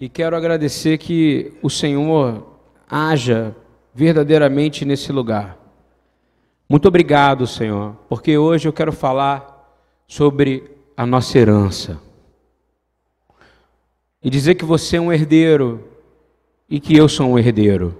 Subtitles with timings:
[0.00, 2.58] e quero agradecer que o Senhor
[2.88, 3.54] haja
[3.92, 5.58] verdadeiramente nesse lugar.
[6.68, 9.58] Muito obrigado, Senhor, porque hoje eu quero falar
[10.06, 12.00] sobre a nossa herança.
[14.22, 15.88] E dizer que você é um herdeiro
[16.68, 17.96] e que eu sou um herdeiro.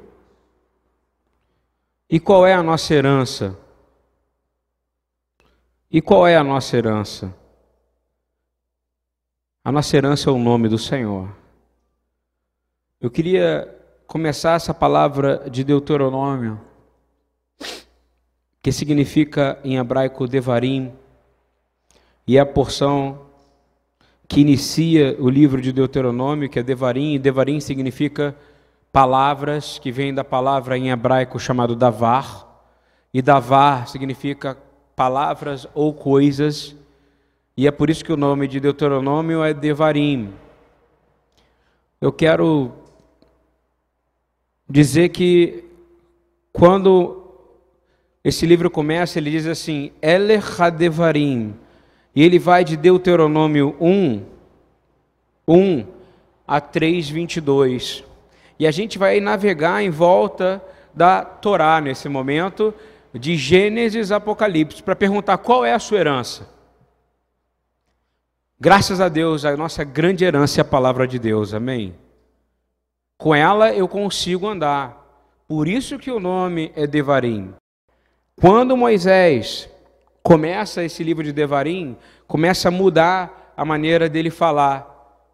[2.08, 3.58] E qual é a nossa herança?
[5.90, 7.34] E qual é a nossa herança?
[9.64, 11.28] A nossa herança é o nome do Senhor.
[13.00, 13.72] Eu queria
[14.08, 16.61] começar essa palavra de Deuteronômio,
[18.61, 20.93] que significa em hebraico Devarim,
[22.26, 23.20] e é a porção
[24.26, 28.34] que inicia o livro de Deuteronômio, que é Devarim, e Devarim significa
[28.92, 32.48] palavras, que vem da palavra em hebraico chamado Davar,
[33.14, 34.58] e Davar significa
[34.97, 36.75] palavras ou coisas,
[37.56, 40.34] e é por isso que o nome de Deuteronômio é Devarim.
[42.00, 42.88] Eu quero
[44.69, 45.65] dizer que
[46.53, 47.25] quando
[48.23, 51.55] esse livro começa, ele diz assim: Eler Hadevarim,
[52.15, 54.23] e ele vai de Deuteronômio 1,
[55.47, 55.87] 1
[56.47, 58.05] a 3, 22.
[58.59, 62.75] E a gente vai navegar em volta da Torá nesse momento,
[63.14, 66.48] de Gênesis Apocalipse, para perguntar qual é a sua herança.
[68.61, 71.95] Graças a Deus, a nossa grande herança é a palavra de Deus, amém?
[73.19, 74.97] Com ela eu consigo andar.
[75.48, 77.52] Por isso que o nome é Devarim.
[78.41, 79.69] Quando Moisés
[80.22, 81.96] começa esse livro de Devarim,
[82.28, 85.27] começa a mudar a maneira dele falar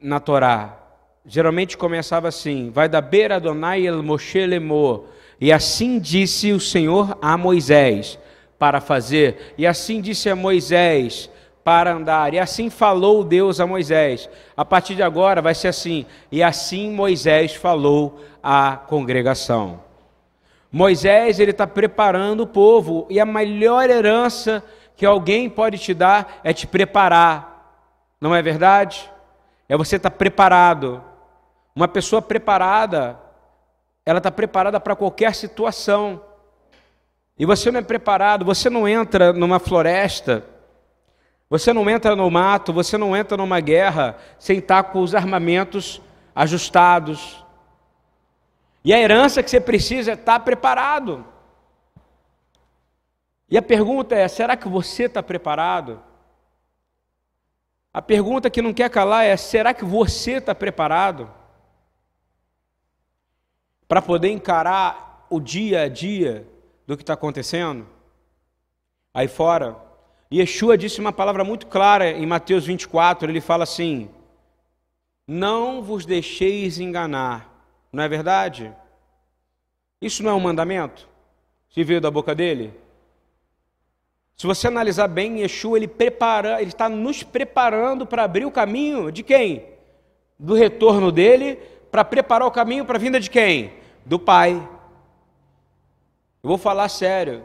[0.00, 0.76] na Torá.
[1.24, 5.04] Geralmente começava assim: vai da beira Adonai el Moshe lemor.
[5.40, 8.18] E assim disse o Senhor a Moisés
[8.58, 11.30] para fazer, e assim disse a Moisés
[11.68, 12.32] para andar.
[12.32, 14.26] E assim falou Deus a Moisés.
[14.56, 16.06] A partir de agora vai ser assim.
[16.32, 19.78] E assim Moisés falou à congregação.
[20.72, 24.64] Moisés ele está preparando o povo e a melhor herança
[24.96, 27.84] que alguém pode te dar é te preparar.
[28.18, 29.12] Não é verdade?
[29.68, 31.04] É você estar tá preparado.
[31.76, 33.20] Uma pessoa preparada,
[34.06, 36.22] ela está preparada para qualquer situação.
[37.38, 40.56] E você não é preparado, você não entra numa floresta
[41.50, 46.00] você não entra no mato, você não entra numa guerra sem estar com os armamentos
[46.34, 47.42] ajustados.
[48.84, 51.26] E a herança que você precisa é estar preparado.
[53.50, 56.02] E a pergunta é: será que você está preparado?
[57.94, 61.32] A pergunta que não quer calar é: será que você está preparado
[63.88, 66.46] para poder encarar o dia a dia
[66.86, 67.88] do que está acontecendo
[69.14, 69.87] aí fora?
[70.32, 74.10] Yeshua disse uma palavra muito clara em Mateus 24, ele fala assim:
[75.26, 78.72] Não vos deixeis enganar, não é verdade?
[80.00, 81.08] Isso não é um mandamento?
[81.70, 82.72] Se veio da boca dele?
[84.36, 89.10] Se você analisar bem, Yeshua ele prepara, ele está nos preparando para abrir o caminho
[89.10, 89.64] de quem?
[90.38, 91.56] Do retorno dele,
[91.90, 93.72] para preparar o caminho para a vinda de quem?
[94.06, 94.52] Do Pai.
[96.42, 97.44] Eu vou falar sério.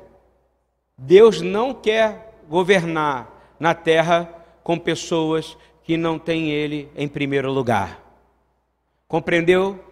[0.96, 4.30] Deus não quer governar na terra
[4.64, 8.02] com pessoas que não têm Ele em primeiro lugar.
[9.08, 9.84] Compreendeu?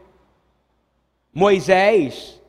[1.34, 2.41] Moisés,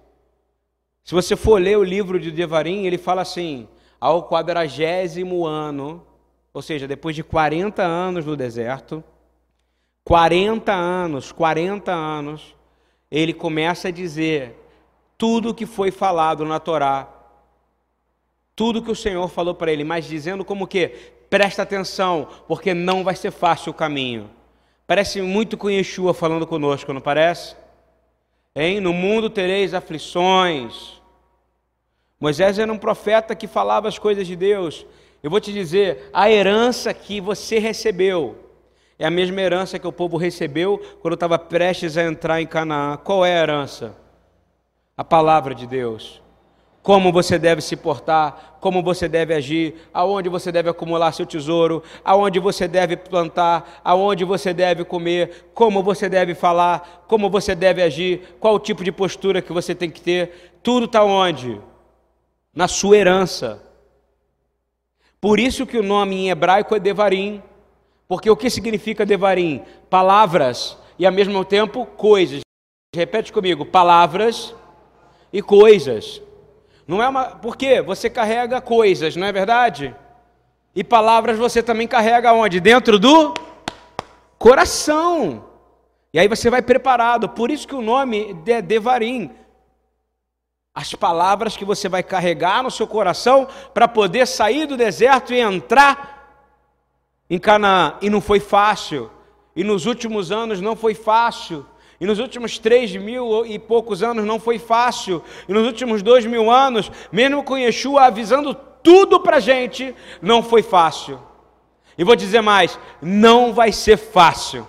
[1.05, 3.69] se você for ler o livro de Devarim, ele fala assim:
[4.01, 6.05] ao quadragésimo ano,
[6.53, 9.03] ou seja, depois de 40 anos no deserto,
[10.05, 12.57] 40 anos, 40 anos,
[13.11, 14.59] ele começa a dizer
[15.17, 17.22] tudo o que foi falado na Torá
[18.63, 20.91] tudo que o Senhor falou para ele, mas dizendo como que
[21.29, 24.31] presta atenção, porque não vai ser fácil o caminho.
[24.87, 27.57] Parece muito com Yeshua falando conosco, não parece?
[28.55, 28.79] Hein?
[28.79, 31.03] No mundo tereis aflições.
[32.21, 34.87] Moisés era um profeta que falava as coisas de Deus.
[35.25, 38.49] Eu vou te dizer, a herança que você recebeu
[38.97, 42.97] é a mesma herança que o povo recebeu quando estava prestes a entrar em Canaã.
[42.97, 43.97] Qual é a herança?
[44.97, 46.22] A palavra de Deus
[46.83, 51.83] como você deve se portar, como você deve agir, aonde você deve acumular seu tesouro,
[52.05, 57.83] aonde você deve plantar, aonde você deve comer, como você deve falar, como você deve
[57.83, 61.61] agir, qual o tipo de postura que você tem que ter, tudo está onde?
[62.53, 63.63] Na sua herança.
[65.21, 67.41] Por isso que o nome em hebraico é Devarim,
[68.09, 69.63] porque o que significa Devarim?
[69.89, 72.41] Palavras e ao mesmo tempo coisas.
[72.95, 74.53] Repete comigo, palavras
[75.33, 76.21] e coisas.
[76.93, 77.25] Não é uma.
[77.25, 77.81] Por quê?
[77.81, 79.97] Você carrega coisas, não é verdade?
[80.75, 82.61] E palavras você também carrega onde?
[82.61, 83.33] Dentro do
[84.39, 85.43] coração.
[86.13, 87.31] E aí você vai preparado.
[87.31, 89.31] Por isso que o nome é Devarim.
[90.75, 95.41] As palavras que você vai carregar no seu coração para poder sair do deserto e
[95.41, 96.45] entrar
[97.31, 97.95] em Canaã.
[98.03, 99.11] E não foi fácil.
[99.57, 101.67] E nos últimos anos não foi fácil.
[102.03, 105.23] E nos últimos três mil e poucos anos não foi fácil.
[105.49, 108.53] E nos últimos dois mil anos, mesmo com Yeshua avisando
[108.83, 111.21] tudo para a gente, não foi fácil.
[111.97, 114.67] E vou dizer mais: não vai ser fácil.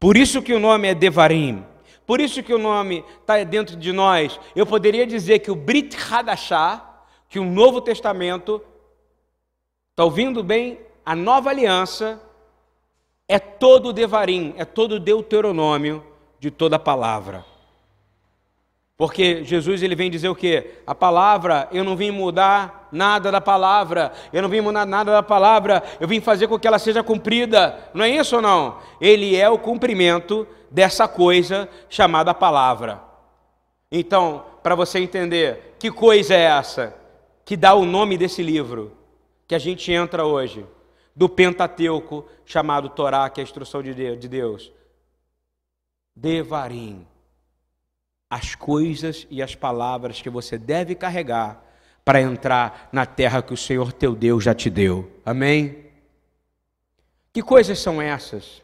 [0.00, 1.62] Por isso que o nome é Devarim.
[2.06, 4.40] Por isso que o nome está dentro de nós.
[4.56, 6.82] Eu poderia dizer que o Brit Hadashah,
[7.28, 8.62] que o Novo Testamento,
[9.90, 10.80] está ouvindo bem?
[11.04, 12.18] A nova aliança
[13.32, 16.04] é todo o Devarim, é todo o Deuteronômio
[16.38, 17.42] de toda a palavra.
[18.94, 20.74] Porque Jesus ele vem dizer o quê?
[20.86, 25.22] A palavra, eu não vim mudar nada da palavra, eu não vim mudar nada da
[25.22, 27.78] palavra, eu vim fazer com que ela seja cumprida.
[27.94, 28.76] Não é isso ou não?
[29.00, 33.00] Ele é o cumprimento dessa coisa chamada palavra.
[33.90, 36.94] Então, para você entender, que coisa é essa
[37.46, 38.92] que dá o nome desse livro
[39.48, 40.66] que a gente entra hoje,
[41.14, 44.72] do Pentateuco, chamado Torá, que é a instrução de Deus?
[46.14, 47.06] Devarim
[48.32, 51.62] as coisas e as palavras que você deve carregar
[52.02, 55.20] para entrar na terra que o Senhor teu Deus já te deu.
[55.22, 55.84] Amém?
[57.30, 58.62] Que coisas são essas?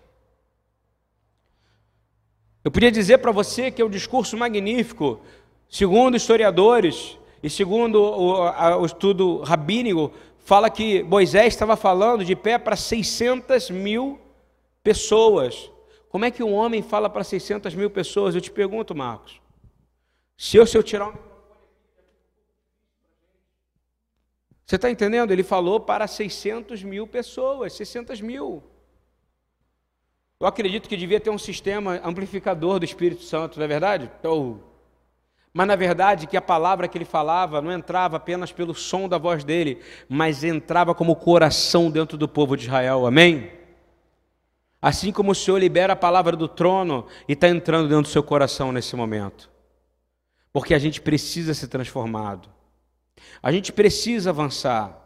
[2.65, 5.21] Eu podia dizer para você que é um discurso magnífico,
[5.69, 12.35] segundo historiadores e segundo o, a, o estudo rabínico, fala que Moisés estava falando de
[12.35, 14.19] pé para 600 mil
[14.83, 15.71] pessoas.
[16.09, 18.35] Como é que um homem fala para 600 mil pessoas?
[18.35, 19.41] Eu te pergunto, Marcos.
[20.37, 21.29] Se eu, se eu tirar o
[24.69, 25.31] Você está entendendo?
[25.31, 28.63] Ele falou para 600 mil pessoas, 600 mil.
[30.39, 34.11] Eu acredito que devia ter um sistema amplificador do Espírito Santo, não é verdade?
[34.23, 34.68] Oh.
[35.53, 39.19] Mas na verdade que a palavra que ele falava não entrava apenas pelo som da
[39.19, 43.51] voz dele, mas entrava como coração dentro do povo de Israel, amém?
[44.81, 48.23] Assim como o Senhor libera a palavra do trono e está entrando dentro do seu
[48.23, 49.51] coração nesse momento
[50.53, 52.49] porque a gente precisa ser transformado.
[53.43, 55.01] A gente precisa avançar.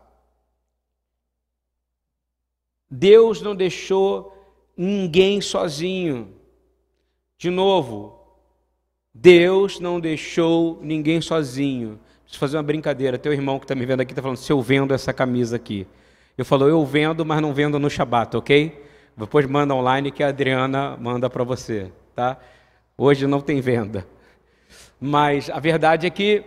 [2.90, 4.34] Deus não deixou
[4.74, 6.34] ninguém sozinho.
[7.36, 8.21] De novo,
[9.14, 12.00] Deus não deixou ninguém sozinho.
[12.22, 13.18] Preciso fazer uma brincadeira.
[13.18, 15.86] Teu irmão que está me vendo aqui está falando: se eu vendo essa camisa aqui.
[16.36, 18.82] Eu falo: eu vendo, mas não vendo no Shabat, ok?
[19.16, 22.38] Depois manda online que a Adriana manda para você, tá?
[22.96, 24.06] Hoje não tem venda.
[24.98, 26.42] Mas a verdade é que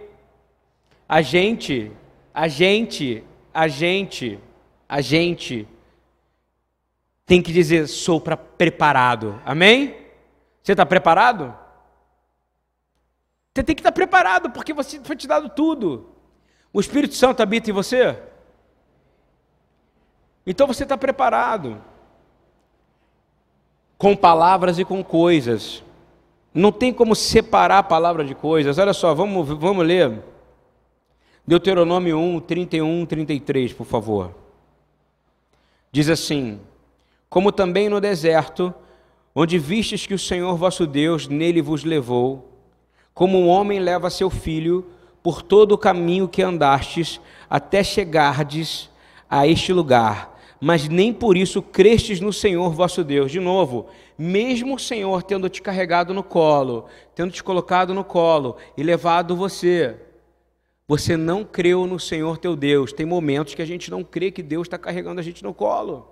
[1.07, 1.91] a gente,
[2.33, 3.23] a gente,
[3.53, 4.39] a gente,
[4.89, 5.67] a gente
[7.27, 9.39] tem que dizer: sou para preparado.
[9.45, 9.95] Amém?
[10.63, 11.64] Você está preparado?
[13.56, 16.10] Você tem que estar preparado, porque você foi te dado tudo.
[16.74, 18.19] O Espírito Santo habita em você.
[20.46, 21.81] Então você está preparado.
[23.98, 25.81] Com palavras e com coisas.
[26.54, 28.78] Não tem como separar a palavra de coisas.
[28.78, 30.22] Olha só, vamos, vamos ler.
[31.48, 34.36] Deuteronômio 1, 31, 33, por favor.
[35.94, 36.60] Diz assim:
[37.30, 38.74] Como também no deserto,
[39.34, 42.54] onde vistes que o Senhor vosso Deus nele vos levou,
[43.15, 44.86] como um homem leva seu filho
[45.24, 47.19] por todo o caminho que andastes,
[47.50, 48.89] até chegardes
[49.27, 53.31] a este lugar, mas nem por isso crestes no Senhor vosso Deus.
[53.31, 58.57] De novo, mesmo o Senhor tendo te carregado no colo, tendo te colocado no colo
[58.77, 59.95] e levado você,
[60.88, 62.91] você não creu no Senhor teu Deus.
[62.91, 66.07] Tem momentos que a gente não crê que Deus está carregando a gente no colo.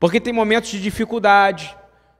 [0.00, 1.76] Porque tem momentos de dificuldade,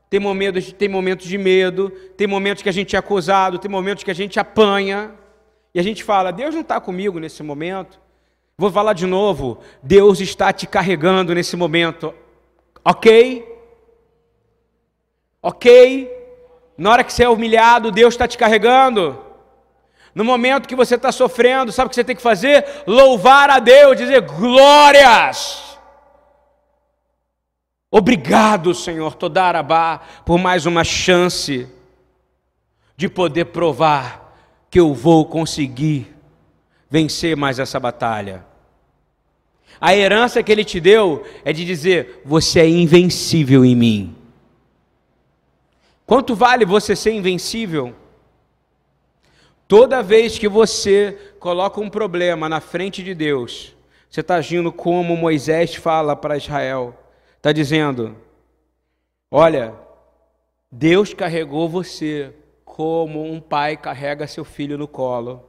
[0.09, 4.05] tem momentos, tem momentos de medo, tem momentos que a gente é acusado, tem momentos
[4.05, 5.13] que a gente apanha,
[5.75, 8.01] e a gente fala: Deus não está comigo nesse momento.
[8.57, 12.15] Vou falar de novo: Deus está te carregando nesse momento,
[12.85, 13.45] ok?
[15.43, 16.11] Ok?
[16.79, 19.23] Na hora que você é humilhado, Deus está te carregando.
[20.15, 22.65] No momento que você está sofrendo, sabe o que você tem que fazer?
[22.87, 25.66] Louvar a Deus, dizer glórias.
[27.91, 31.69] Obrigado, Senhor Todarabá, por mais uma chance
[32.97, 34.27] de poder provar
[34.71, 36.15] que eu vou conseguir
[36.91, 38.45] vencer mais essa batalha.
[39.81, 44.17] A herança que ele te deu é de dizer: você é invencível em mim.
[46.05, 47.95] Quanto vale você ser invencível?
[49.69, 53.75] Toda vez que você coloca um problema na frente de Deus,
[54.09, 56.97] você está agindo como Moisés fala para Israel.
[57.47, 58.17] Está dizendo:
[59.31, 59.73] Olha,
[60.69, 62.35] Deus carregou você
[62.65, 65.49] como um pai carrega seu filho no colo.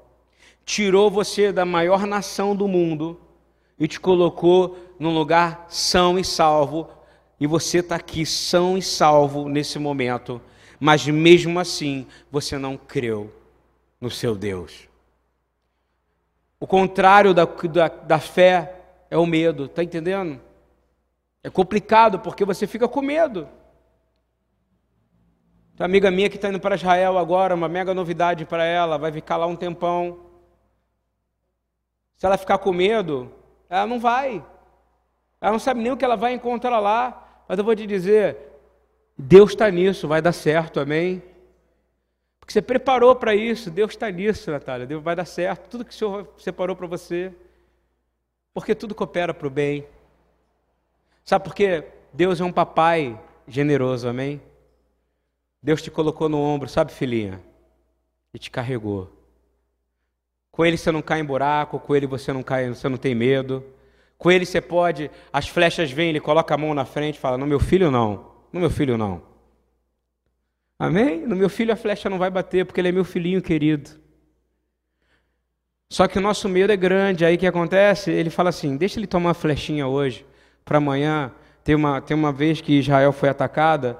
[0.63, 3.19] Tirou você da maior nação do mundo
[3.79, 6.87] e te colocou num lugar são e salvo.
[7.39, 10.39] E você está aqui são e salvo nesse momento.
[10.79, 13.33] Mas mesmo assim, você não creu
[13.99, 14.87] no seu Deus.
[16.59, 20.45] O contrário da, da, da fé é o medo, está entendendo?
[21.43, 23.47] É complicado porque você fica com medo.
[25.75, 28.97] Tem uma amiga minha que está indo para Israel agora, uma mega novidade para ela,
[28.97, 30.19] vai ficar lá um tempão.
[32.17, 33.31] Se ela ficar com medo,
[33.69, 34.43] ela não vai.
[35.39, 37.43] Ela não sabe nem o que ela vai encontrar lá.
[37.47, 38.37] Mas eu vou te dizer,
[39.15, 41.21] Deus está nisso, vai dar certo, amém?
[42.39, 45.69] Porque você preparou para isso, Deus está nisso, Natália, Deus vai dar certo.
[45.69, 47.33] Tudo que o Senhor separou para você,
[48.53, 49.85] porque tudo coopera para o bem.
[51.27, 51.83] Sabe por quê?
[52.13, 54.41] Deus é um papai generoso, amém?
[55.61, 57.41] Deus te colocou no ombro, sabe, filhinha?
[58.33, 59.11] E te carregou.
[60.49, 63.13] Com ele você não cai em buraco, com ele você não cai, você não tem
[63.13, 63.61] medo.
[64.17, 67.37] Com ele você pode, as flechas vêm, ele coloca a mão na frente e fala:
[67.37, 69.21] "No meu filho não, no meu filho não".
[70.79, 71.27] Amém?
[71.27, 73.89] No meu filho a flecha não vai bater, porque ele é meu filhinho querido.
[75.89, 77.25] Só que o nosso medo é grande.
[77.25, 78.11] Aí o que acontece?
[78.11, 80.25] Ele fala assim: deixa ele tomar uma flechinha hoje,
[80.67, 81.31] para amanhã.
[81.63, 83.99] Tem uma, tem uma vez que Israel foi atacada,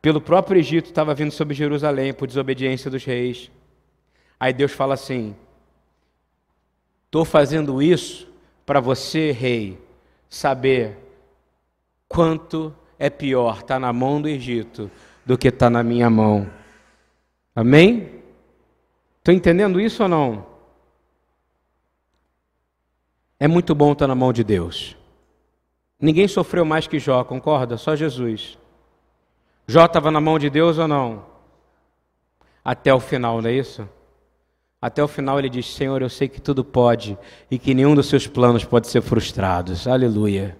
[0.00, 3.50] pelo próprio Egito estava vindo sobre Jerusalém por desobediência dos reis.
[4.38, 5.34] Aí Deus fala assim:
[7.06, 8.28] Estou fazendo isso
[8.64, 9.78] para você, rei,
[10.28, 10.98] saber
[12.08, 14.90] quanto é pior estar tá na mão do Egito
[15.24, 16.48] do que estar tá na minha mão.
[17.54, 18.22] Amém?
[19.18, 20.46] Estou entendendo isso ou não?
[23.38, 24.96] É muito bom estar tá na mão de Deus.
[26.02, 27.76] Ninguém sofreu mais que Jó, concorda?
[27.76, 28.58] Só Jesus.
[29.68, 31.24] Jó estava na mão de Deus ou não?
[32.64, 33.88] Até o final, não é isso?
[34.80, 37.16] Até o final ele diz: Senhor, eu sei que tudo pode
[37.48, 39.72] e que nenhum dos seus planos pode ser frustrado.
[39.88, 40.58] Aleluia.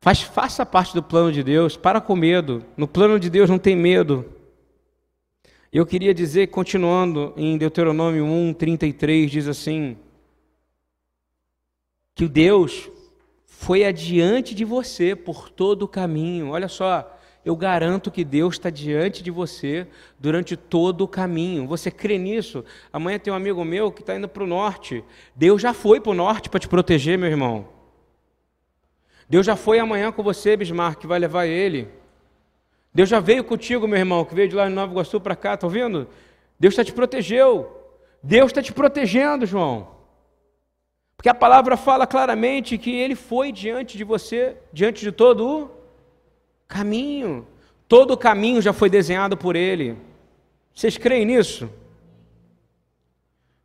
[0.00, 2.64] Faz, faça parte do plano de Deus, para com medo.
[2.76, 4.24] No plano de Deus não tem medo.
[5.72, 9.96] Eu queria dizer, continuando em Deuteronômio 1, 33, diz assim:
[12.14, 12.88] que o Deus
[13.64, 16.50] foi adiante de você por todo o caminho.
[16.50, 19.86] Olha só, eu garanto que Deus está diante de você
[20.18, 21.66] durante todo o caminho.
[21.66, 22.62] Você crê nisso?
[22.92, 25.02] Amanhã tem um amigo meu que está indo para o norte.
[25.34, 27.66] Deus já foi para o norte para te proteger, meu irmão.
[29.30, 31.88] Deus já foi amanhã com você, Bismarck, que vai levar ele.
[32.92, 35.54] Deus já veio contigo, meu irmão, que veio de lá de Nova Iguaçu para cá,
[35.54, 36.06] está ouvindo?
[36.60, 37.80] Deus está te protegeu.
[38.22, 39.93] Deus está te protegendo, João.
[41.24, 45.70] Porque a palavra fala claramente que ele foi diante de você, diante de todo o
[46.68, 47.46] Caminho.
[47.88, 49.96] Todo o caminho já foi desenhado por Ele.
[50.74, 51.70] Vocês creem nisso?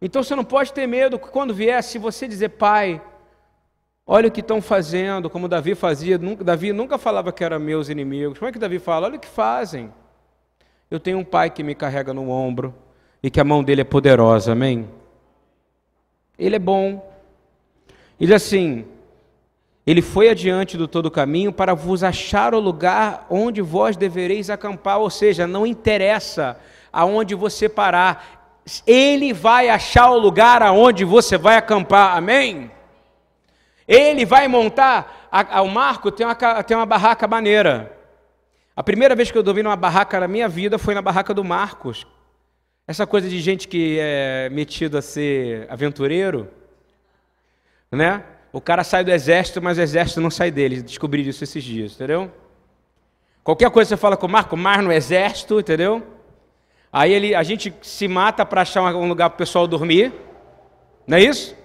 [0.01, 3.01] Então você não pode ter medo que quando vier, se você dizer, Pai,
[4.07, 7.89] olha o que estão fazendo, como Davi fazia, nunca, Davi nunca falava que eram meus
[7.89, 8.39] inimigos.
[8.39, 9.07] Como é que Davi fala?
[9.07, 9.93] Olha o que fazem.
[10.89, 12.73] Eu tenho um pai que me carrega no ombro
[13.21, 14.89] e que a mão dele é poderosa, amém?
[16.37, 17.08] Ele é bom.
[18.19, 18.85] Diz assim:
[19.89, 24.99] ele foi adiante do todo caminho para vos achar o lugar onde vós devereis acampar,
[24.99, 26.59] ou seja, não interessa
[26.93, 28.53] aonde você parar,
[28.85, 32.69] ele vai achar o lugar aonde você vai acampar, amém?
[33.87, 37.97] Ele vai montar, a, o Marco tem uma, tem uma barraca maneira.
[38.75, 41.43] A primeira vez que eu dormi numa barraca na minha vida foi na barraca do
[41.43, 42.05] Marcos.
[42.87, 46.47] Essa coisa de gente que é metido a ser aventureiro,
[47.91, 48.23] né?
[48.51, 50.81] O cara sai do exército, mas o exército não sai dele.
[50.81, 52.31] Descobri isso esses dias, entendeu?
[53.43, 56.05] Qualquer coisa você fala com o Marco, mar no exército, entendeu?
[56.91, 60.13] Aí ele, a gente se mata para achar um lugar para o pessoal dormir,
[61.05, 61.55] não é isso?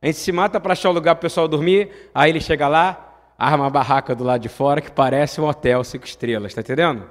[0.00, 2.68] A gente se mata para achar um lugar para o pessoal dormir, aí ele chega
[2.68, 6.60] lá, arma a barraca do lado de fora que parece um hotel cinco estrelas, tá
[6.60, 7.10] entendendo?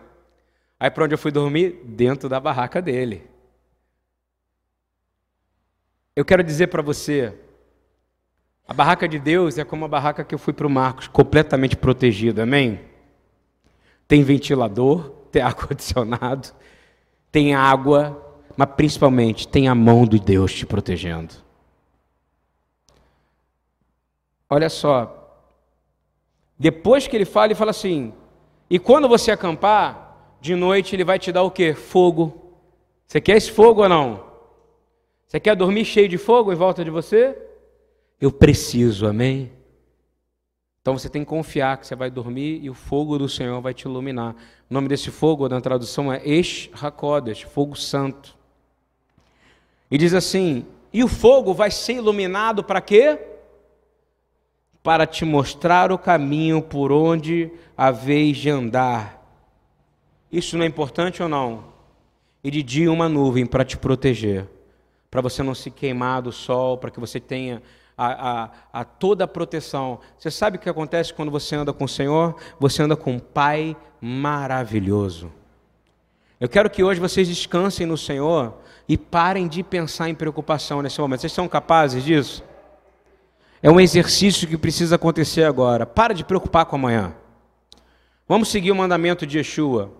[0.80, 1.82] Aí para onde eu fui dormir?
[1.84, 3.28] Dentro da barraca dele.
[6.16, 7.34] Eu quero dizer para você,
[8.68, 11.78] a barraca de Deus é como a barraca que eu fui para o Marcos, completamente
[11.78, 12.82] protegida, amém?
[14.08, 16.50] Tem ventilador, tem ar-condicionado,
[17.32, 18.22] tem água,
[18.58, 21.34] mas principalmente tem a mão de Deus te protegendo.
[24.50, 25.14] Olha só,
[26.60, 28.14] depois que ele fala, ele fala assim:
[28.70, 31.74] e quando você acampar, de noite ele vai te dar o quê?
[31.74, 32.54] Fogo.
[33.06, 34.26] Você quer esse fogo ou não?
[35.26, 37.47] Você quer dormir cheio de fogo em volta de você?
[38.20, 39.52] Eu preciso, amém?
[40.82, 43.74] Então você tem que confiar que você vai dormir e o fogo do Senhor vai
[43.74, 44.36] te iluminar.
[44.70, 48.36] O nome desse fogo, na tradução, é Esh Hakodesh, fogo santo.
[49.92, 53.20] E diz assim: e o fogo vai ser iluminado para quê?
[54.82, 59.16] Para te mostrar o caminho por onde haveis de andar.
[60.32, 61.66] Isso não é importante ou não?
[62.44, 64.48] E de dia uma nuvem para te proteger,
[65.12, 67.62] para você não se queimar do sol, para que você tenha
[67.98, 68.50] a, a,
[68.82, 70.00] a, toda a proteção.
[70.18, 72.36] Você sabe o que acontece quando você anda com o Senhor?
[72.60, 75.32] Você anda com um Pai maravilhoso.
[76.40, 78.54] Eu quero que hoje vocês descansem no Senhor
[78.88, 81.22] e parem de pensar em preocupação nesse momento.
[81.22, 82.44] Vocês são capazes disso?
[83.64, 85.84] É um exercício que precisa acontecer agora.
[85.84, 87.16] Para de preocupar com amanhã.
[88.28, 89.92] Vamos seguir o mandamento de Yeshua.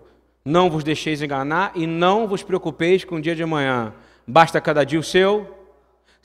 [0.44, 3.92] Não vos deixeis enganar e não vos preocupeis com o dia de amanhã.
[4.24, 5.57] Basta cada dia o seu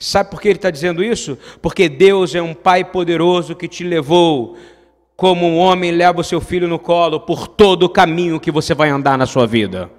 [0.04, 1.38] Sabe por que ele está dizendo isso?
[1.62, 4.54] Porque Deus é um Pai poderoso que te levou,
[5.16, 8.74] como um homem leva o seu filho no colo, por todo o caminho que você
[8.74, 9.90] vai andar na sua vida.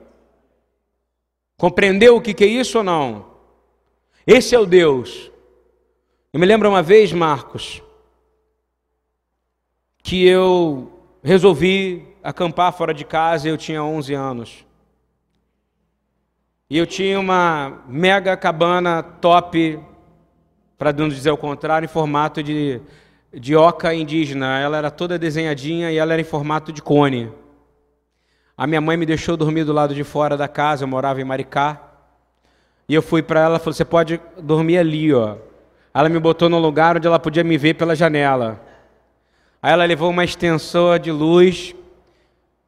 [1.58, 3.26] Compreendeu o que é isso ou não?
[4.28, 5.32] Esse é o Deus.
[6.32, 7.82] Eu me lembro uma vez, Marcos,
[10.04, 14.66] que eu resolvi acampar fora de casa, eu tinha 11 anos.
[16.70, 19.80] E eu tinha uma mega cabana top,
[20.78, 22.82] para não dizer o contrário, em formato de,
[23.34, 24.60] de oca indígena.
[24.60, 27.32] Ela era toda desenhadinha e ela era em formato de cone.
[28.58, 31.24] A minha mãe me deixou dormir do lado de fora da casa, eu morava em
[31.26, 31.82] Maricá.
[32.88, 35.38] E eu fui para ela falei: Você pode dormir ali, ó.
[35.94, 38.62] Ela me botou no lugar onde ela podia me ver pela janela.
[39.62, 41.74] Aí ela levou uma extensor de luz,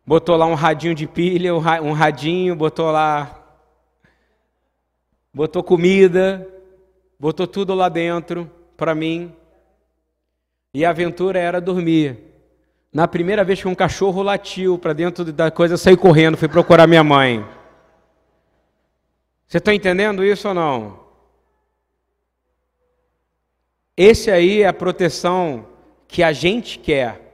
[0.06, 3.38] botou lá um radinho de pilha, um radinho, botou lá
[5.38, 6.48] botou comida,
[7.20, 9.34] botou tudo lá dentro para mim.
[10.74, 12.18] E a aventura era dormir.
[12.94, 16.48] Na primeira vez que um cachorro latiu para dentro da coisa, eu saí correndo, fui
[16.48, 17.46] procurar minha mãe.
[19.48, 21.00] Você está entendendo isso ou não?
[23.96, 25.66] Esse aí é a proteção
[26.08, 27.28] que a gente quer.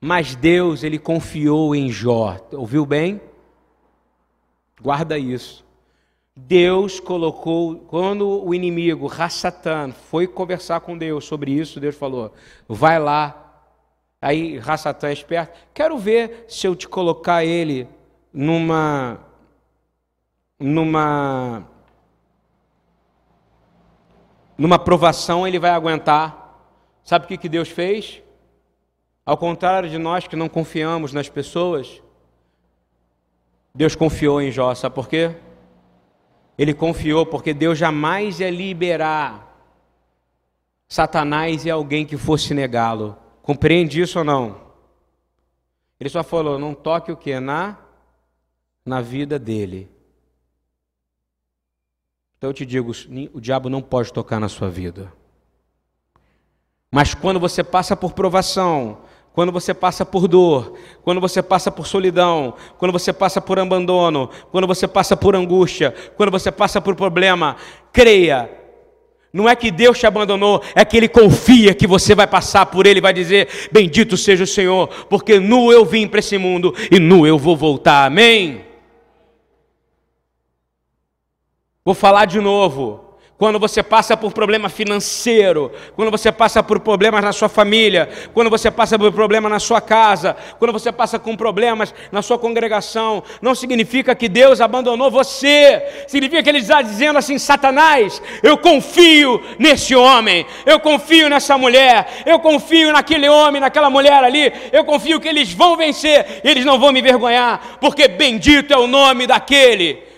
[0.00, 2.36] Mas Deus, ele confiou em Jó.
[2.52, 3.20] Ouviu bem?
[4.80, 5.64] Guarda isso.
[6.34, 12.32] Deus colocou, quando o inimigo, Rassatan, foi conversar com Deus sobre isso, Deus falou:
[12.66, 13.38] vai lá.
[14.20, 17.86] Aí Rassatan é esperto, quero ver se eu te colocar ele
[18.32, 19.20] numa.
[20.58, 21.68] numa.
[24.56, 26.40] numa provação, ele vai aguentar.
[27.04, 28.22] Sabe o que, que Deus fez?
[29.26, 32.00] Ao contrário de nós que não confiamos nas pessoas,
[33.74, 35.34] Deus confiou em Jó, sabe por quê?
[36.56, 39.52] Ele confiou, porque Deus jamais ia liberar
[40.86, 43.16] Satanás e alguém que fosse negá-lo.
[43.42, 44.60] Compreende isso ou não?
[45.98, 47.40] Ele só falou: não toque o que?
[47.40, 47.78] Na,
[48.84, 49.90] na vida dele.
[52.36, 52.92] Então eu te digo:
[53.32, 55.12] o diabo não pode tocar na sua vida.
[56.90, 59.02] Mas quando você passa por provação,
[59.32, 64.28] quando você passa por dor, quando você passa por solidão, quando você passa por abandono,
[64.50, 67.56] quando você passa por angústia, quando você passa por problema,
[67.92, 68.50] creia.
[69.32, 72.86] Não é que Deus te abandonou, é que Ele confia que você vai passar por
[72.86, 76.98] Ele vai dizer: Bendito seja o Senhor, porque nu eu vim para esse mundo e
[76.98, 78.04] nu eu vou voltar.
[78.04, 78.66] Amém?
[81.82, 83.11] Vou falar de novo
[83.42, 88.48] quando você passa por problema financeiro, quando você passa por problemas na sua família, quando
[88.48, 93.20] você passa por problema na sua casa, quando você passa com problemas na sua congregação,
[93.40, 99.42] não significa que Deus abandonou você, significa que Ele está dizendo assim: Satanás, eu confio
[99.58, 105.18] nesse homem, eu confio nessa mulher, eu confio naquele homem, naquela mulher ali, eu confio
[105.18, 110.11] que eles vão vencer, eles não vão me envergonhar, porque bendito é o nome daquele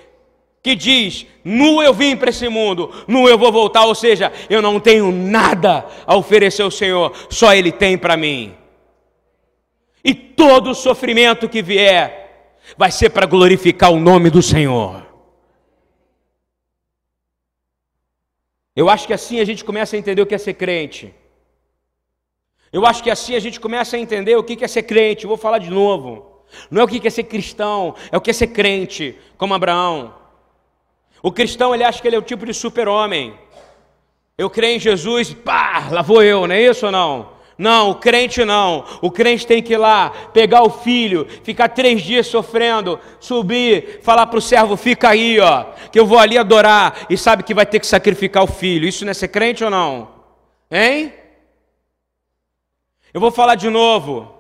[0.65, 4.63] que diz: Nu eu vim para esse mundo, nu eu vou voltar, ou seja, eu
[4.63, 8.55] não tenho nada a oferecer ao Senhor, só Ele tem para mim.
[10.03, 15.07] E todo sofrimento que vier vai ser para glorificar o nome do Senhor.
[18.75, 21.15] Eu acho que assim a gente começa a entender o que é ser crente.
[22.73, 25.25] Eu acho que assim a gente começa a entender o que é ser crente.
[25.25, 26.43] Eu vou falar de novo.
[26.71, 30.24] Não é o que é ser cristão, é o que é ser crente, como Abraão.
[31.25, 33.33] O cristão ele acha que ele é o tipo de super-homem.
[34.37, 37.31] Eu creio em Jesus, pá, lá vou eu, não é isso ou não?
[37.57, 38.85] Não, o crente não.
[39.01, 44.27] O crente tem que ir lá, pegar o filho, ficar três dias sofrendo, subir, falar
[44.27, 47.65] para o servo: fica aí, ó, que eu vou ali adorar, e sabe que vai
[47.65, 48.87] ter que sacrificar o filho.
[48.87, 50.11] Isso não é ser crente ou não?
[50.71, 51.11] Hein?
[53.15, 54.31] Eu vou falar de novo.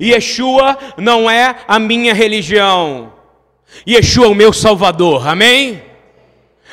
[0.00, 3.17] Yeshua não é a minha religião.
[3.86, 5.26] Yeshua é o meu Salvador.
[5.26, 5.82] Amém?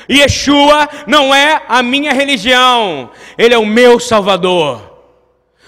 [0.10, 3.12] Yeshua não é a minha religião.
[3.38, 4.94] Ele é o meu Salvador.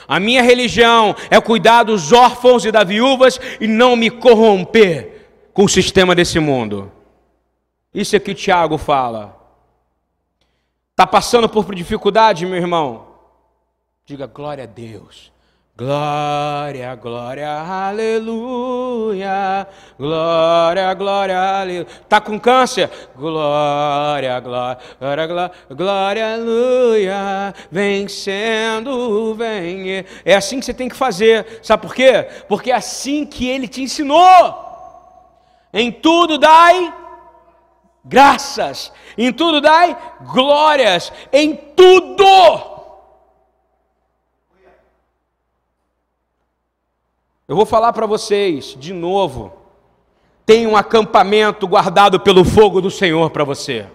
[0.08, 5.66] A minha religião é cuidar dos órfãos e das viúvas e não me corromper com
[5.66, 6.92] o sistema desse mundo.
[7.94, 9.36] Isso é que Tiago fala.
[10.92, 13.08] Está passando por dificuldade, meu irmão?
[14.06, 15.32] Diga glória a Deus.
[15.78, 19.68] Glória, glória, aleluia.
[19.96, 21.86] Glória, glória, aleluia.
[22.10, 22.90] Tá com câncer?
[23.16, 27.54] Glória, glória, glória, glória, aleluia.
[27.70, 30.04] Vencendo, vem.
[30.26, 31.60] É assim que você tem que fazer.
[31.62, 32.28] Sabe por quê?
[32.50, 34.18] Porque é assim que ele te ensinou.
[35.72, 36.92] Em tudo dai
[38.04, 42.77] graças, em tudo dai glórias, em tudo
[47.48, 49.54] Eu vou falar para vocês de novo.
[50.46, 53.88] Tem um acampamento guardado pelo fogo do Senhor para você.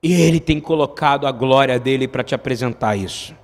[0.00, 3.34] E Ele tem colocado a glória dele para te apresentar isso.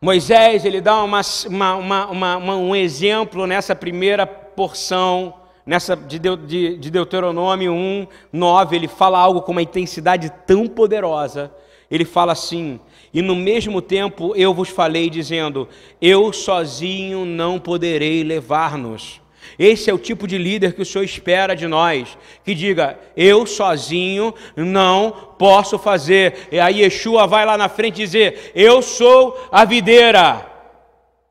[0.00, 5.32] Moisés, ele dá uma, uma, uma, um exemplo nessa primeira porção,
[5.64, 11.52] nessa de, de, de Deuteronômio 1, 9, ele fala algo com uma intensidade tão poderosa
[11.92, 12.80] ele fala assim:
[13.12, 15.68] E no mesmo tempo eu vos falei, dizendo:
[16.00, 19.20] Eu sozinho não poderei levar-nos.
[19.58, 23.44] Esse é o tipo de líder que o Senhor espera de nós, que diga: Eu
[23.44, 26.48] sozinho não posso fazer.
[26.50, 30.46] E aí Yeshua vai lá na frente dizer: Eu sou a videira,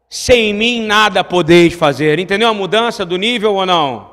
[0.07, 2.19] sem mim nada podeis fazer.
[2.19, 4.10] Entendeu a mudança do nível ou não?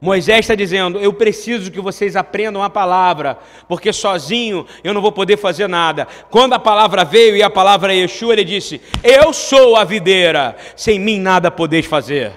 [0.00, 5.12] Moisés está dizendo: Eu preciso que vocês aprendam a palavra, porque sozinho eu não vou
[5.12, 6.06] poder fazer nada.
[6.30, 10.56] Quando a palavra veio e a palavra é Yeshua, ele disse: Eu sou a videira,
[10.76, 12.32] sem mim nada podeis fazer.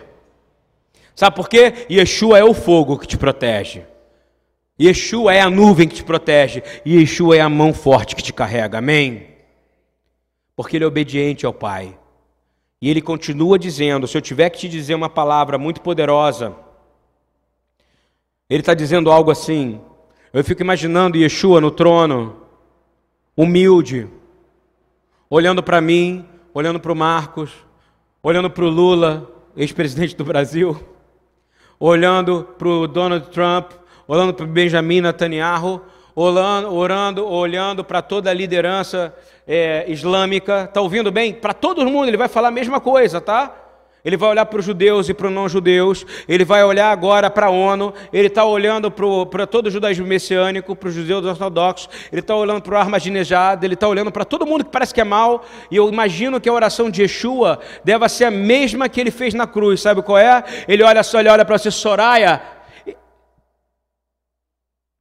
[1.14, 1.86] Sabe por quê?
[1.92, 3.84] Yeshua é o fogo que te protege.
[4.82, 6.64] Yeshua é a nuvem que te protege.
[6.86, 8.78] E Yeshua é a mão forte que te carrega.
[8.78, 9.28] Amém?
[10.56, 11.98] Porque ele é obediente ao Pai.
[12.82, 16.56] E ele continua dizendo: se eu tiver que te dizer uma palavra muito poderosa,
[18.50, 19.80] ele está dizendo algo assim.
[20.34, 22.38] Eu fico imaginando Yeshua no trono,
[23.38, 24.08] humilde,
[25.30, 27.52] olhando para mim, olhando para o Marcos,
[28.24, 30.80] olhando para o Lula, ex-presidente do Brasil,
[31.80, 33.72] olhando para o Donald Trump,
[34.08, 35.82] olhando para o Benjamin Netanyahu,
[36.16, 39.16] orando, orando olhando para toda a liderança
[39.48, 40.64] é, islâmica.
[40.64, 41.34] Está ouvindo bem?
[41.34, 43.69] Para todo mundo ele vai falar a mesma coisa, tá?
[44.10, 47.46] Ele vai olhar para os judeus e para os não-judeus, ele vai olhar agora para
[47.46, 52.22] a ONU, ele está olhando para todo o judaísmo messiânico, para os judeus ortodoxos, ele
[52.22, 55.04] está olhando para o Armaginejado, ele está olhando para todo mundo que parece que é
[55.04, 59.12] mal, e eu imagino que a oração de Yeshua deva ser a mesma que ele
[59.12, 60.44] fez na cruz, sabe qual é?
[60.68, 62.42] Ele olha só, ele olha para você, Soraya,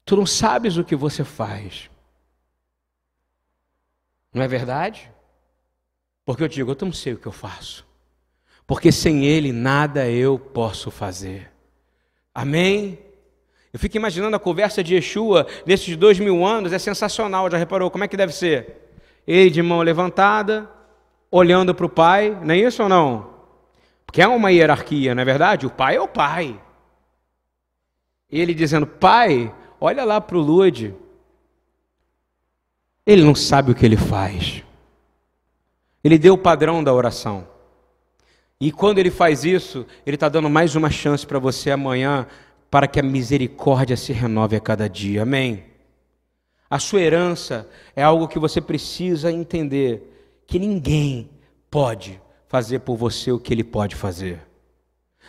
[0.05, 1.89] tu não sabes o que você faz,
[4.35, 5.11] não é verdade?
[6.27, 7.88] Porque eu digo, eu não sei o que eu faço
[8.69, 11.51] porque sem Ele nada eu posso fazer.
[12.35, 12.99] Amém?
[13.73, 17.91] Eu fico imaginando a conversa de Yeshua nesses dois mil anos, é sensacional, já reparou?
[17.91, 18.93] Como é que deve ser?
[19.27, 20.71] Ele de mão levantada,
[21.31, 23.31] olhando para o Pai, não é isso ou não?
[24.05, 25.67] Porque é uma hierarquia, não é verdade?
[25.67, 26.61] O Pai é o Pai.
[28.31, 29.51] Ele dizendo, Pai,
[29.81, 30.95] olha lá para o Lude.
[33.07, 34.63] Ele não sabe o que ele faz.
[36.05, 37.57] Ele deu o padrão da oração.
[38.61, 42.27] E quando ele faz isso, ele está dando mais uma chance para você amanhã,
[42.69, 45.23] para que a misericórdia se renove a cada dia.
[45.23, 45.65] Amém?
[46.69, 51.31] A sua herança é algo que você precisa entender: que ninguém
[51.71, 54.41] pode fazer por você o que ele pode fazer.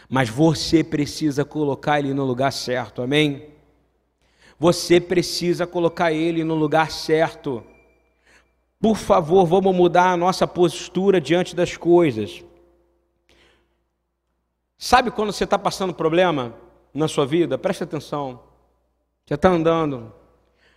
[0.09, 3.01] Mas você precisa colocar ele no lugar certo.
[3.01, 3.49] Amém?
[4.57, 7.63] Você precisa colocar ele no lugar certo.
[8.81, 12.43] Por favor, vamos mudar a nossa postura diante das coisas.
[14.81, 16.53] Sabe quando você está passando problema
[16.93, 17.57] na sua vida?
[17.57, 18.39] Preste atenção.
[19.25, 20.13] Você está andando,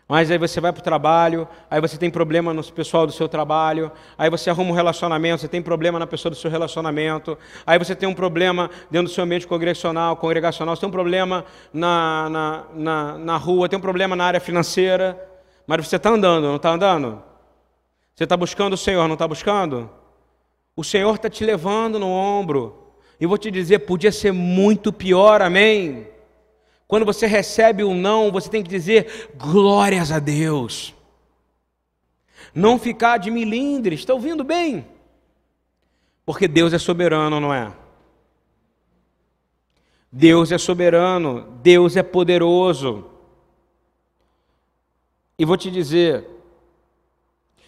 [0.09, 3.29] mas aí você vai para o trabalho, aí você tem problema no pessoal do seu
[3.29, 7.79] trabalho, aí você arruma um relacionamento, você tem problema na pessoa do seu relacionamento, aí
[7.79, 12.29] você tem um problema dentro do seu ambiente congregacional, congregacional, você tem um problema na,
[12.29, 15.17] na, na, na rua, tem um problema na área financeira,
[15.65, 17.23] mas você está andando, não está andando?
[18.17, 19.89] Você está buscando o Senhor, não está buscando?
[20.75, 22.82] O Senhor está te levando no ombro.
[23.23, 26.09] E vou te dizer, podia ser muito pior, amém?
[26.89, 30.93] Quando você recebe um não, você tem que dizer glórias a Deus.
[32.53, 34.85] Não ficar de milindres, está ouvindo bem?
[36.27, 37.73] Porque Deus é soberano, não é?
[40.11, 43.09] Deus é soberano, Deus é poderoso.
[45.39, 46.29] E vou te dizer,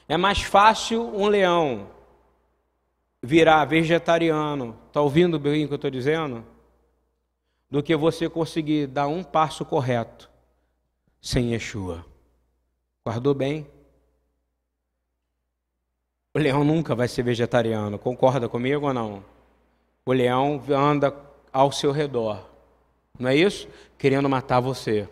[0.09, 1.94] é mais fácil um leão
[3.25, 6.45] virar vegetariano, está ouvindo bem o que eu estou dizendo?
[7.71, 10.31] Do que você conseguir dar um passo correto
[11.21, 12.05] sem Yeshua.
[13.05, 13.67] Guardou bem?
[16.35, 19.25] O leão nunca vai ser vegetariano, concorda comigo ou não?
[20.05, 21.15] O leão anda
[21.51, 22.47] ao seu redor,
[23.19, 23.67] não é isso?
[23.97, 25.09] Querendo matar você.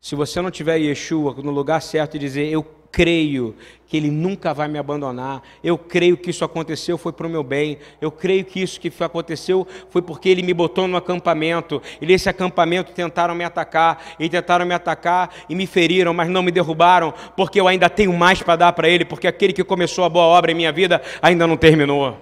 [0.00, 3.54] Se você não tiver Yeshua no lugar certo e dizer, eu creio
[3.86, 5.42] que Ele nunca vai me abandonar.
[5.64, 7.78] Eu creio que isso aconteceu foi para o meu bem.
[8.00, 11.80] Eu creio que isso que aconteceu foi porque Ele me botou no acampamento.
[12.00, 14.14] E nesse acampamento tentaram me atacar.
[14.20, 18.12] E tentaram me atacar e me feriram, mas não me derrubaram, porque eu ainda tenho
[18.12, 21.00] mais para dar para Ele, porque aquele que começou a boa obra em minha vida
[21.22, 22.16] ainda não terminou.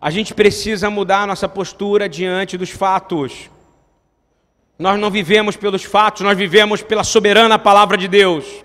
[0.00, 3.50] A gente precisa mudar a nossa postura diante dos fatos.
[4.78, 8.64] Nós não vivemos pelos fatos, nós vivemos pela soberana palavra de Deus.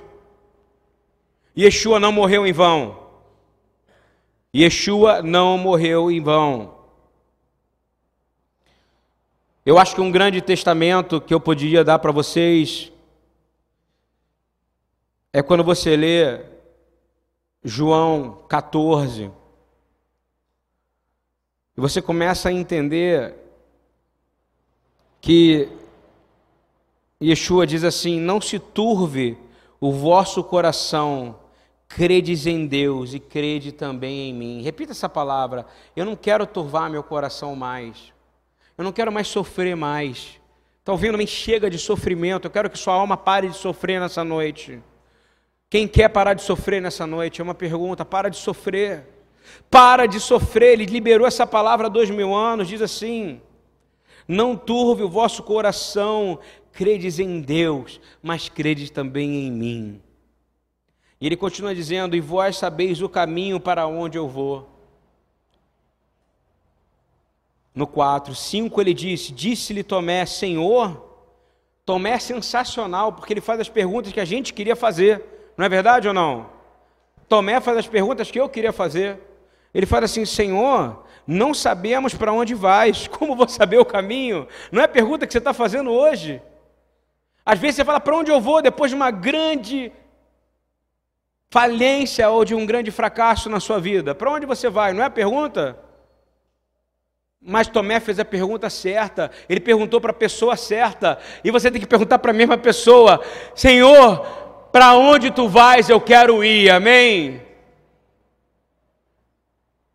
[1.58, 2.98] Yeshua não morreu em vão.
[4.56, 6.80] Yeshua não morreu em vão.
[9.66, 12.92] Eu acho que um grande testamento que eu podia dar para vocês
[15.32, 16.42] é quando você lê
[17.64, 19.32] João 14.
[21.78, 23.36] E você começa a entender
[25.22, 25.70] que
[27.22, 29.38] Yeshua diz assim: Não se turve
[29.80, 31.36] o vosso coração,
[31.88, 34.62] credes em Deus e crede também em mim.
[34.62, 35.66] Repita essa palavra.
[35.96, 38.14] Eu não quero turvar meu coração mais.
[38.78, 40.40] Eu não quero mais sofrer mais.
[40.80, 41.18] Está ouvindo?
[41.18, 42.46] Me chega de sofrimento.
[42.46, 44.82] Eu quero que sua alma pare de sofrer nessa noite.
[45.70, 47.42] Quem quer parar de sofrer nessa noite?
[47.42, 48.06] É uma pergunta.
[48.06, 49.06] Para de sofrer.
[49.70, 50.74] Para de sofrer.
[50.74, 52.68] Ele liberou essa palavra há dois mil anos.
[52.68, 53.42] Diz assim:
[54.28, 56.40] Não turve o vosso coração,
[56.72, 60.02] credes em Deus, mas credes também em mim.
[61.20, 64.70] E ele continua dizendo: E vós sabeis o caminho para onde eu vou.
[67.76, 71.08] No 4, 5 ele disse: Disse-lhe Tomé, Senhor.
[71.86, 75.24] Tomé é sensacional, porque ele faz as perguntas que a gente queria fazer,
[75.58, 76.50] não é verdade ou não?
[77.28, 79.20] Tomé faz as perguntas que eu queria fazer.
[79.74, 84.48] Ele fala assim: Senhor, não sabemos para onde vais, como vou saber o caminho?
[84.72, 86.42] Não é a pergunta que você está fazendo hoje.
[87.52, 89.92] Às vezes você fala, para onde eu vou depois de uma grande
[91.50, 94.14] falência ou de um grande fracasso na sua vida?
[94.14, 94.94] Para onde você vai?
[94.94, 95.76] Não é a pergunta?
[97.42, 101.82] Mas Tomé fez a pergunta certa, ele perguntou para a pessoa certa, e você tem
[101.82, 103.20] que perguntar para a mesma pessoa:
[103.56, 104.20] Senhor,
[104.72, 105.90] para onde tu vais?
[105.90, 107.42] Eu quero ir, amém?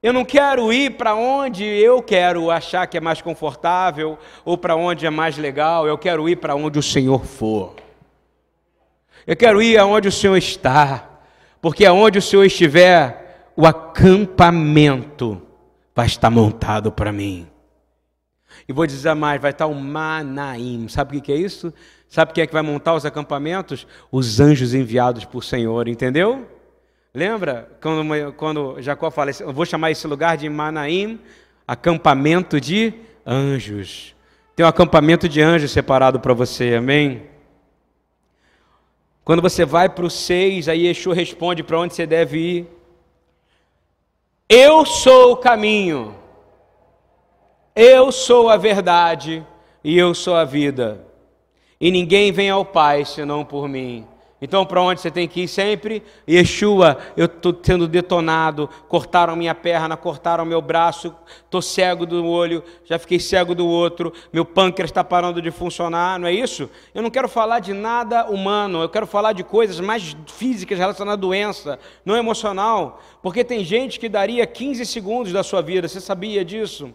[0.05, 4.77] Eu não quero ir para onde eu quero achar que é mais confortável ou para
[4.77, 5.88] onde é mais legal.
[5.88, 7.75] Eu quero ir para onde o Senhor for.
[9.27, 11.09] Eu quero ir aonde o Senhor está,
[11.59, 15.40] porque aonde o Senhor estiver, o acampamento
[15.95, 17.49] vai estar montado para mim.
[18.69, 20.87] E vou dizer mais, vai estar o Manaim.
[20.87, 21.73] Sabe o que é isso?
[22.11, 23.87] Sabe quem é que vai montar os acampamentos?
[24.12, 26.47] Os anjos enviados por Senhor, entendeu?
[27.14, 31.20] Lembra quando, quando Jacó fala, eu vou chamar esse lugar de Manaim,
[31.64, 32.92] acampamento de
[33.24, 34.16] anjos.
[34.57, 37.22] Tem um acampamento de anjos separado para você, amém?
[39.24, 42.66] Quando você vai para o 6, aí Yeshua responde para onde você deve ir.
[44.48, 46.16] Eu sou o caminho,
[47.77, 49.46] eu sou a verdade
[49.85, 51.07] e eu sou a vida.
[51.81, 54.05] E ninguém vem ao Pai senão por mim.
[54.45, 56.03] Então, para onde você tem que ir sempre?
[56.29, 62.63] Yeshua, eu estou sendo detonado, cortaram minha perna, cortaram meu braço, estou cego do olho,
[62.85, 66.69] já fiquei cego do outro, meu pâncreas está parando de funcionar, não é isso?
[66.95, 71.19] Eu não quero falar de nada humano, eu quero falar de coisas mais físicas relacionadas
[71.19, 76.03] à doença, não emocional, porque tem gente que daria 15 segundos da sua vida, você
[76.03, 76.93] sabia disso?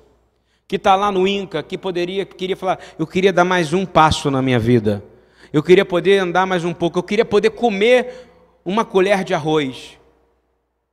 [0.68, 4.30] Que está lá no Inca, que poderia, queria falar, eu queria dar mais um passo
[4.30, 5.04] na minha vida.
[5.52, 7.00] Eu queria poder andar mais um pouco.
[7.00, 8.30] Eu queria poder comer
[8.64, 9.98] uma colher de arroz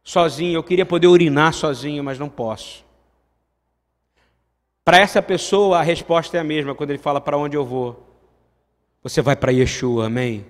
[0.03, 0.57] sozinho.
[0.57, 2.85] Eu queria poder urinar sozinho, mas não posso.
[4.85, 8.07] Para essa pessoa, a resposta é a mesma quando ele fala para onde eu vou.
[9.03, 10.47] Você vai para Yeshua, amém?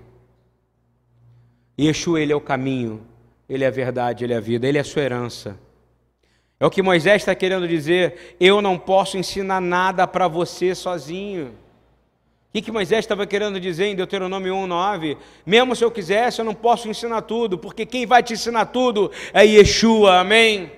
[1.79, 3.07] Yeshua, ele é o caminho,
[3.49, 5.59] ele é a verdade, ele é a vida, ele é a sua herança.
[6.59, 8.37] É o que Moisés está querendo dizer.
[8.40, 11.55] Eu não posso ensinar nada para você sozinho.
[12.54, 15.18] O que, Moisés estava querendo dizer em Deuteronômio 1,9?
[15.44, 19.11] Mesmo se eu quisesse, eu não posso ensinar tudo, porque quem vai te ensinar tudo
[19.35, 20.72] é Yeshua, amém?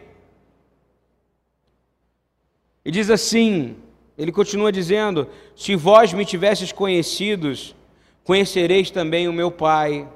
[2.85, 3.77] E diz assim:
[4.19, 7.77] ele continua dizendo: Se vós me tivesses conhecidos,
[8.25, 10.09] conhecereis também o meu Pai.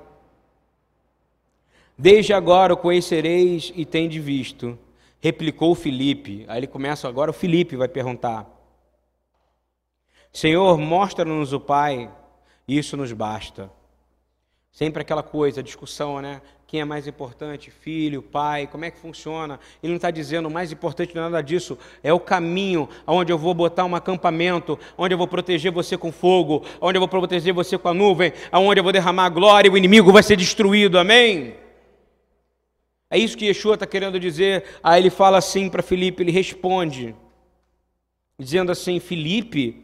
[1.97, 4.77] Desde agora o conhecereis e tendes visto.
[5.21, 6.45] Replicou Filipe.
[6.49, 8.52] Aí ele começa agora, o Filipe vai perguntar:
[10.33, 12.11] Senhor, mostra-nos o Pai,
[12.67, 13.71] isso nos basta.
[14.73, 16.41] Sempre aquela coisa, discussão, né?
[16.67, 17.71] Quem é mais importante?
[17.71, 19.61] Filho, pai, como é que funciona?
[19.83, 21.77] Ele não está dizendo o mais importante é nada disso.
[22.03, 26.11] É o caminho onde eu vou botar um acampamento, onde eu vou proteger você com
[26.11, 29.69] fogo, onde eu vou proteger você com a nuvem, onde eu vou derramar a glória
[29.69, 30.99] e o inimigo vai ser destruído.
[30.99, 31.57] Amém?
[33.11, 34.65] É isso que Yeshua está querendo dizer.
[34.83, 37.15] Aí ele fala assim para Filipe, ele responde,
[38.39, 39.82] dizendo assim: Filipe,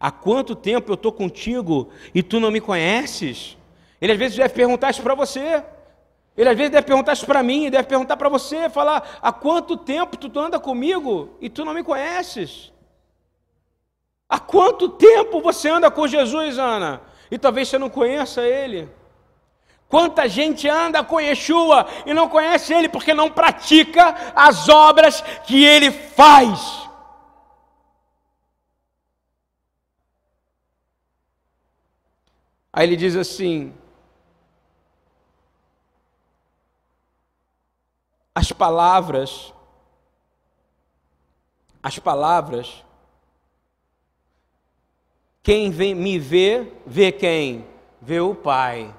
[0.00, 3.58] há quanto tempo eu estou contigo e tu não me conheces?
[4.00, 5.62] Ele às vezes deve perguntar isso para você.
[6.36, 9.76] Ele às vezes deve perguntar isso para mim, deve perguntar para você, falar: há quanto
[9.76, 12.72] tempo tu anda comigo e tu não me conheces?
[14.28, 17.02] Há quanto tempo você anda com Jesus, Ana?
[17.30, 18.88] E talvez você não conheça ele.
[19.88, 25.64] Quanta gente anda com Yeshua e não conhece ele porque não pratica as obras que
[25.64, 26.79] ele faz.
[32.72, 33.74] Aí ele diz assim:
[38.34, 39.52] as palavras,
[41.82, 42.84] as palavras,
[45.42, 47.66] quem vem, me vê, vê quem?
[48.00, 48.94] Vê o Pai.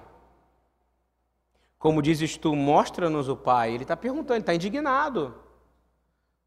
[1.79, 3.73] Como dizes tu, mostra-nos o Pai.
[3.73, 5.33] Ele está perguntando, ele está indignado.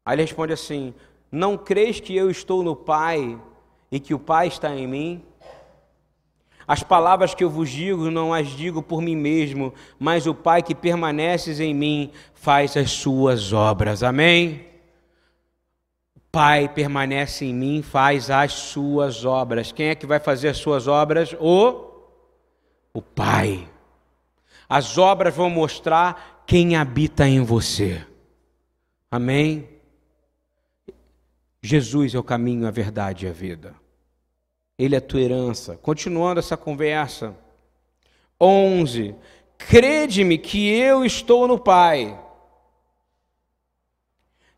[0.05, 0.93] Aí ele responde assim:
[1.31, 3.41] Não crês que eu estou no Pai
[3.91, 5.25] e que o Pai está em mim?
[6.67, 10.63] As palavras que eu vos digo, não as digo por mim mesmo, mas o Pai
[10.63, 14.01] que permaneces em mim faz as suas obras.
[14.01, 14.65] Amém?
[16.15, 19.71] O Pai permanece em mim, faz as suas obras.
[19.71, 21.35] Quem é que vai fazer as suas obras?
[21.39, 21.85] O
[22.95, 23.69] o Pai.
[24.69, 28.01] As obras vão mostrar quem habita em você.
[29.11, 29.67] Amém?
[31.61, 33.75] Jesus é o caminho, a verdade e a vida.
[34.77, 35.77] Ele é tua herança.
[35.81, 37.35] Continuando essa conversa.
[38.39, 39.15] 11.
[39.57, 42.19] Crede-me que eu estou no Pai.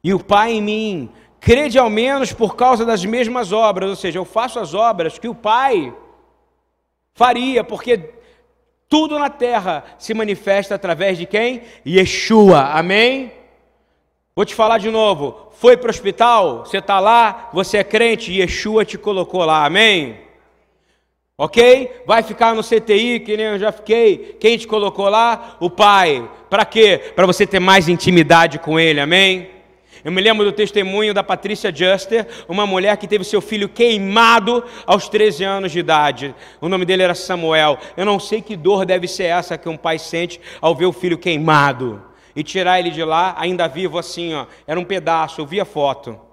[0.03, 1.09] E o Pai em mim.
[1.39, 3.89] Crede ao menos por causa das mesmas obras.
[3.89, 5.95] Ou seja, eu faço as obras que o Pai
[7.13, 8.13] faria, porque
[8.89, 11.61] tudo na terra se manifesta através de quem?
[11.85, 12.71] Yeshua.
[12.71, 13.36] Amém?
[14.37, 15.49] Vou te falar de novo.
[15.53, 20.15] Foi para o hospital, você está lá, você é crente, Yeshua te colocou lá, amém?
[21.35, 22.03] Ok?
[22.05, 24.37] Vai ficar no CTI, que nem eu já fiquei.
[24.39, 25.57] Quem te colocou lá?
[25.59, 26.29] O Pai.
[26.51, 27.13] Para quê?
[27.15, 29.49] Para você ter mais intimidade com Ele, amém?
[30.05, 34.63] Eu me lembro do testemunho da Patrícia Juster, uma mulher que teve seu filho queimado
[34.85, 36.35] aos 13 anos de idade.
[36.61, 37.79] O nome dele era Samuel.
[37.97, 40.93] Eu não sei que dor deve ser essa que um pai sente ao ver o
[40.93, 42.06] filho queimado
[42.37, 44.45] e tirar ele de lá, ainda vivo assim, ó.
[44.67, 46.26] Era um pedaço, eu vi a foto.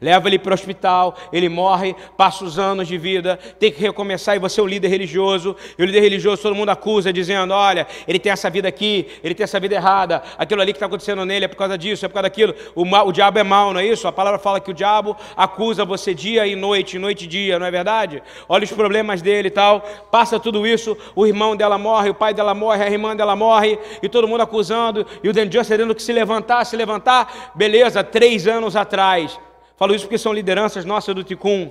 [0.00, 4.36] Leva ele para o hospital, ele morre, passa os anos de vida, tem que recomeçar
[4.36, 5.56] e você é o líder religioso.
[5.78, 9.34] E o líder religioso todo mundo acusa, dizendo: olha, ele tem essa vida aqui, ele
[9.34, 12.08] tem essa vida errada, aquilo ali que está acontecendo nele é por causa disso, é
[12.08, 12.54] por causa daquilo.
[12.74, 14.06] O, mal, o diabo é mau, não é isso?
[14.06, 17.66] A palavra fala que o diabo acusa você dia e noite, noite e dia, não
[17.66, 18.22] é verdade?
[18.48, 22.34] Olha os problemas dele e tal, passa tudo isso, o irmão dela morre, o pai
[22.34, 25.94] dela morre, a irmã dela morre, e todo mundo acusando, e o Dan Justice tendo
[25.94, 29.38] que se levantar, se levantar, beleza, três anos atrás
[29.76, 31.70] Falo isso porque são lideranças nossas do Ticum.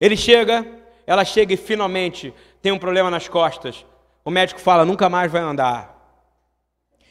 [0.00, 0.66] Ele chega,
[1.06, 3.84] ela chega e finalmente tem um problema nas costas.
[4.24, 5.98] O médico fala: nunca mais vai andar.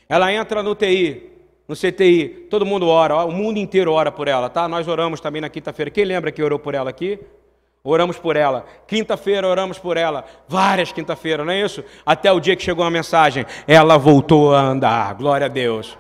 [0.08, 1.30] Ela entra no TI,
[1.68, 4.68] no CTI, todo mundo ora, o mundo inteiro ora por ela, tá?
[4.68, 5.92] Nós oramos também na quinta-feira.
[5.92, 7.20] Quem lembra que orou por ela aqui?
[7.84, 8.66] Oramos por ela.
[8.88, 10.26] Quinta-feira oramos por ela.
[10.48, 11.84] Várias quinta-feiras, não é isso?
[12.06, 13.46] Até o dia que chegou a mensagem.
[13.68, 15.14] Ela voltou a andar.
[15.14, 15.98] Glória a Deus.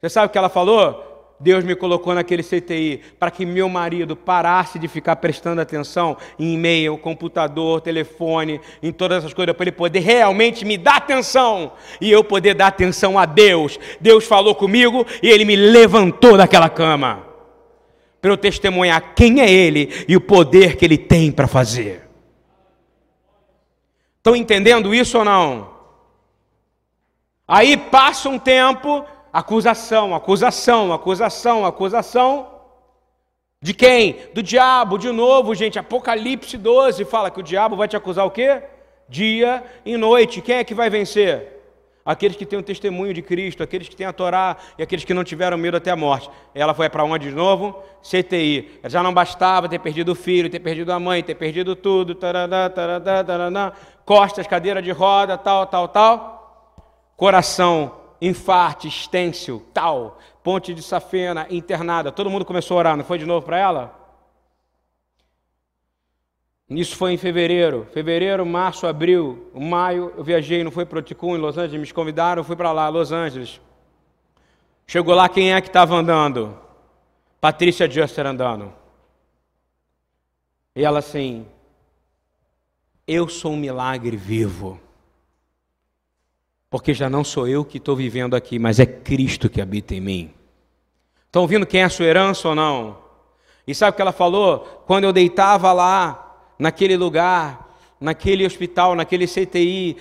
[0.00, 1.11] Você sabe o que ela falou?
[1.42, 6.54] Deus me colocou naquele CTI para que meu marido parasse de ficar prestando atenção em
[6.54, 12.10] e-mail, computador, telefone, em todas essas coisas, para ele poder realmente me dar atenção e
[12.10, 13.78] eu poder dar atenção a Deus.
[14.00, 17.32] Deus falou comigo e ele me levantou daquela cama
[18.22, 22.08] para eu testemunhar quem é Ele e o poder que Ele tem para fazer.
[24.18, 25.72] Estão entendendo isso ou não?
[27.48, 32.48] Aí passa um tempo, Acusação, acusação, acusação, acusação.
[33.62, 34.16] De quem?
[34.34, 35.78] Do diabo, de novo, gente.
[35.78, 38.62] Apocalipse 12 fala que o diabo vai te acusar o quê?
[39.08, 40.42] Dia e noite.
[40.42, 41.60] Quem é que vai vencer?
[42.04, 45.14] Aqueles que têm o testemunho de Cristo, aqueles que têm a Torá e aqueles que
[45.14, 46.28] não tiveram medo até a morte.
[46.52, 47.80] Ela foi para onde de novo?
[48.02, 48.80] CTI.
[48.86, 52.16] Já não bastava ter perdido o filho, ter perdido a mãe, ter perdido tudo.
[52.16, 53.72] Taradá, taradá, taradá,
[54.04, 56.82] costas, cadeira de roda, tal, tal, tal.
[57.16, 60.18] Coração, infarte, estêncil, tal.
[60.44, 62.12] Ponte de Safena, internada.
[62.12, 64.02] Todo mundo começou a orar, não foi de novo para ela?
[66.70, 67.86] Isso foi em fevereiro.
[67.92, 71.92] Fevereiro, março, abril, maio, eu viajei, não foi para o Ticum, em Los Angeles, me
[71.92, 73.60] convidaram, fui para lá, Los Angeles.
[74.86, 76.56] Chegou lá, quem é que estava andando?
[77.40, 78.72] Patrícia Juster andando.
[80.76, 81.46] E ela assim,
[83.06, 84.80] eu sou um milagre vivo.
[86.72, 90.00] Porque já não sou eu que estou vivendo aqui, mas é Cristo que habita em
[90.00, 90.30] mim.
[91.26, 92.96] Estão ouvindo quem é a sua herança ou não?
[93.66, 94.60] E sabe o que ela falou?
[94.86, 99.98] Quando eu deitava lá naquele lugar, naquele hospital, naquele CTI,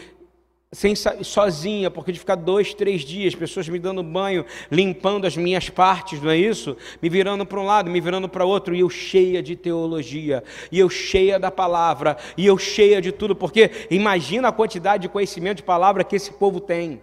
[0.74, 5.70] sem, sozinha, porque de ficar dois, três dias, pessoas me dando banho, limpando as minhas
[5.70, 6.78] partes, não é isso?
[7.02, 10.80] Me virando para um lado, me virando para outro, e eu cheia de teologia, e
[10.80, 15.58] eu cheia da palavra, e eu cheia de tudo, porque imagina a quantidade de conhecimento
[15.58, 17.02] de palavra que esse povo tem.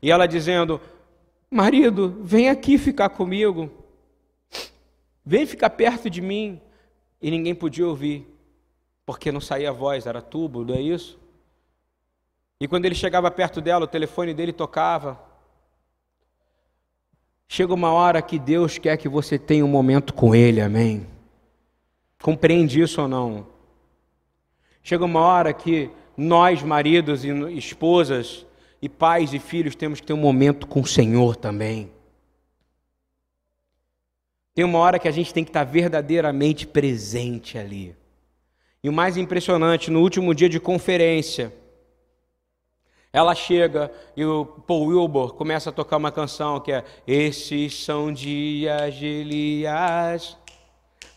[0.00, 0.80] E ela dizendo:
[1.50, 3.70] Marido, vem aqui ficar comigo,
[5.24, 6.60] vem ficar perto de mim.
[7.20, 8.26] E ninguém podia ouvir
[9.06, 11.21] porque não saía voz, era tubo, não é isso?
[12.62, 15.20] E quando ele chegava perto dela, o telefone dele tocava.
[17.48, 21.04] Chega uma hora que Deus quer que você tenha um momento com Ele, amém?
[22.22, 23.48] Compreende isso ou não?
[24.80, 28.46] Chega uma hora que nós, maridos e esposas,
[28.80, 31.90] e pais e filhos, temos que ter um momento com o Senhor também.
[34.54, 37.96] Tem uma hora que a gente tem que estar verdadeiramente presente ali.
[38.84, 41.52] E o mais impressionante, no último dia de conferência,
[43.12, 48.10] ela chega e o Paul Wilbur começa a tocar uma canção que é Esses são
[48.10, 50.34] dias de Elias,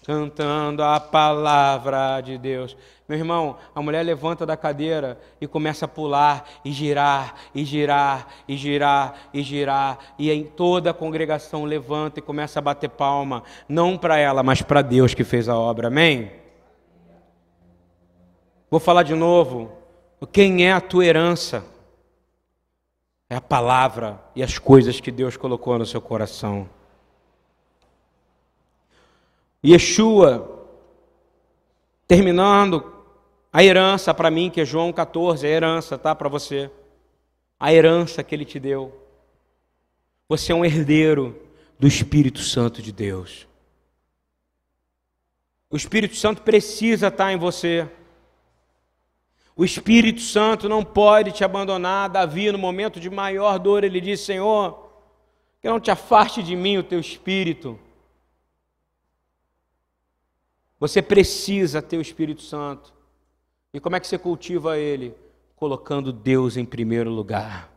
[0.05, 2.75] cantando a palavra de Deus.
[3.07, 8.27] Meu irmão, a mulher levanta da cadeira e começa a pular e girar, e girar,
[8.45, 13.41] e girar, e girar, e em toda a congregação levanta e começa a bater palma,
[13.69, 15.87] não para ela, mas para Deus que fez a obra.
[15.87, 16.31] Amém?
[18.69, 19.71] Vou falar de novo.
[20.33, 21.74] Quem é a tua herança?
[23.35, 26.69] É a palavra e as coisas que Deus colocou no seu coração.
[29.61, 30.65] Yeshua,
[32.07, 32.93] terminando,
[33.51, 36.15] a herança para mim, que é João 14, a herança, tá?
[36.15, 36.71] Para você.
[37.59, 38.97] A herança que ele te deu.
[40.29, 41.37] Você é um herdeiro
[41.77, 43.45] do Espírito Santo de Deus.
[45.69, 47.85] O Espírito Santo precisa estar em você.
[49.55, 52.09] O Espírito Santo não pode te abandonar.
[52.09, 54.89] Davi, no momento de maior dor, ele disse: Senhor,
[55.61, 57.79] que não te afaste de mim o teu espírito.
[60.77, 62.93] Você precisa ter o Espírito Santo.
[63.73, 65.15] E como é que você cultiva ele?
[65.55, 67.71] Colocando Deus em primeiro lugar.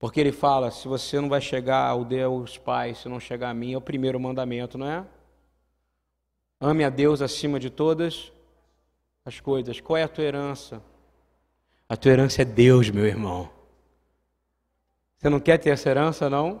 [0.00, 3.54] Porque ele fala: se você não vai chegar ao Deus Pai, se não chegar a
[3.54, 5.06] mim, é o primeiro mandamento, não é?
[6.60, 8.32] Ame a Deus acima de todas
[9.26, 9.80] as coisas.
[9.80, 10.82] Qual é a tua herança?
[11.88, 13.48] A tua herança é Deus, meu irmão.
[15.16, 16.60] Você não quer ter essa herança, não?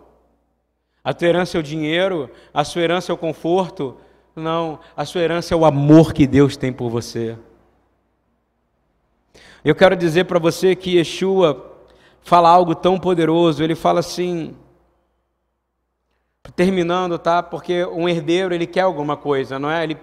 [1.02, 3.98] A tua herança é o dinheiro, a sua herança é o conforto.
[4.34, 7.38] Não, a sua herança é o amor que Deus tem por você.
[9.62, 11.70] Eu quero dizer para você que Yeshua
[12.22, 13.62] fala algo tão poderoso.
[13.62, 14.56] Ele fala assim,
[16.56, 17.42] terminando, tá?
[17.42, 19.84] Porque um herdeiro ele quer alguma coisa, não é?
[19.84, 19.98] Ele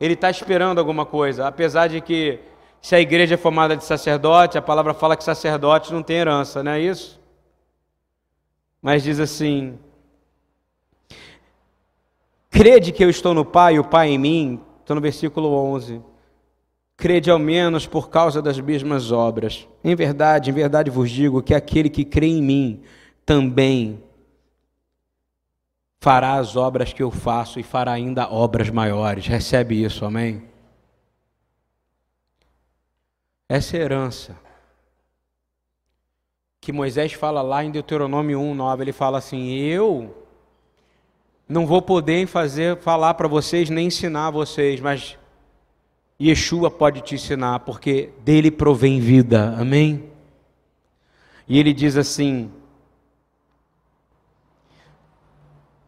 [0.00, 2.40] ele está esperando alguma coisa, apesar de que
[2.80, 6.62] se a igreja é formada de sacerdote, a palavra fala que sacerdote não tem herança,
[6.62, 7.20] não é isso?
[8.82, 9.78] Mas diz assim:
[12.50, 16.02] Crede que eu estou no Pai e o Pai em mim, estou no versículo 11.
[16.96, 19.66] Crede ao menos por causa das mesmas obras.
[19.82, 22.82] Em verdade, em verdade vos digo que aquele que crê em mim
[23.26, 24.02] também
[26.04, 29.26] fará as obras que eu faço e fará ainda obras maiores.
[29.26, 30.42] Recebe isso, amém?
[33.48, 34.36] Essa é herança
[36.60, 40.14] que Moisés fala lá em Deuteronômio 1:9, ele fala assim: "Eu
[41.48, 45.18] não vou poder fazer falar para vocês nem ensinar vocês, mas
[46.20, 50.04] Yeshua pode te ensinar, porque dele provém vida." Amém?
[51.48, 52.50] E ele diz assim: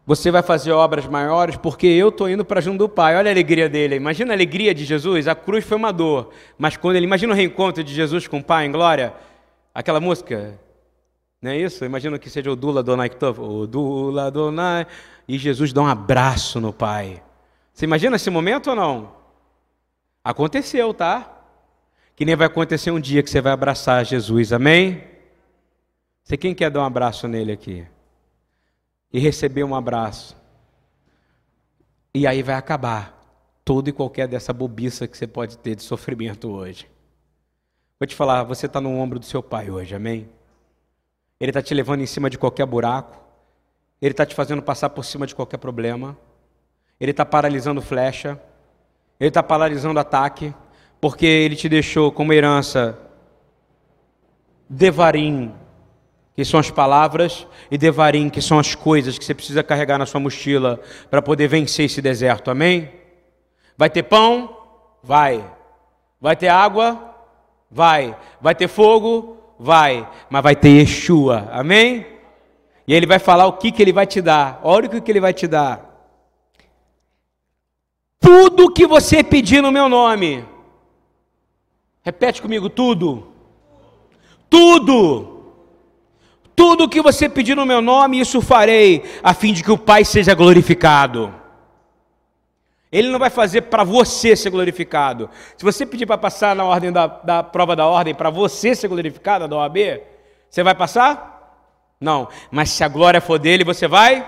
[0.07, 3.17] Você vai fazer obras maiores porque eu estou indo para junto do Pai.
[3.17, 3.95] Olha a alegria dele.
[3.95, 5.27] Imagina a alegria de Jesus.
[5.27, 6.29] A cruz foi uma dor.
[6.57, 7.05] Mas quando ele.
[7.05, 9.13] Imagina o reencontro de Jesus com o Pai em glória.
[9.75, 10.57] Aquela música.
[11.41, 11.83] Não é isso?
[11.83, 13.11] Imagina que seja o Dula Donai.
[13.37, 14.87] O Dula Donai.
[15.27, 17.21] E Jesus dá um abraço no Pai.
[17.73, 19.11] Você imagina esse momento ou não?
[20.23, 21.43] Aconteceu, tá?
[22.15, 24.53] Que nem vai acontecer um dia que você vai abraçar Jesus.
[24.53, 25.03] Amém?
[26.23, 27.85] Você quem quer dar um abraço nele aqui?
[29.11, 30.35] E receber um abraço.
[32.13, 33.17] E aí vai acabar
[33.63, 36.89] todo e qualquer dessa bobiça que você pode ter de sofrimento hoje.
[37.99, 40.29] Vou te falar, você está no ombro do seu pai hoje, amém?
[41.39, 43.19] Ele está te levando em cima de qualquer buraco,
[44.01, 46.17] ele está te fazendo passar por cima de qualquer problema,
[46.99, 48.41] ele está paralisando flecha,
[49.19, 50.53] ele está paralisando ataque,
[51.01, 52.97] porque ele te deixou como herança
[54.69, 55.53] Devarim,
[56.37, 60.05] que são as palavras, e Devarim, que são as coisas que você precisa carregar na
[60.05, 60.79] sua mochila
[61.09, 62.51] para poder vencer esse deserto.
[62.51, 62.91] Amém?
[63.75, 64.55] Vai ter pão?
[65.01, 65.43] Vai.
[66.21, 67.15] Vai ter água?
[67.71, 68.15] Vai.
[68.39, 69.35] Vai ter fogo?
[69.57, 70.07] Vai.
[70.29, 71.49] Mas vai ter Yeshua.
[71.51, 72.05] Amém?
[72.87, 74.61] E ele vai falar o que, que ele vai te dar.
[74.63, 76.13] Olha o que ele vai te dar.
[78.19, 80.45] Tudo que você pedir no meu nome.
[82.03, 83.27] Repete comigo: tudo.
[84.47, 85.36] Tudo
[86.57, 89.77] tudo o que você pedir no meu nome, isso farei, a fim de que o
[89.77, 91.31] Pai seja glorificado.
[92.91, 95.29] Ele não vai fazer para você ser glorificado.
[95.55, 98.87] Se você pedir para passar na ordem da, da prova da ordem, para você ser
[98.87, 100.01] glorificado da OAB,
[100.49, 101.61] você vai passar?
[102.01, 102.27] Não.
[102.49, 104.25] Mas se a glória for dele, você vai?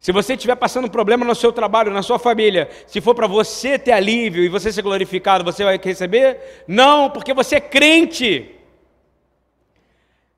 [0.00, 3.28] Se você estiver passando um problema no seu trabalho, na sua família, se for para
[3.28, 6.64] você ter alívio e você ser glorificado, você vai receber?
[6.66, 8.58] Não, porque você é crente.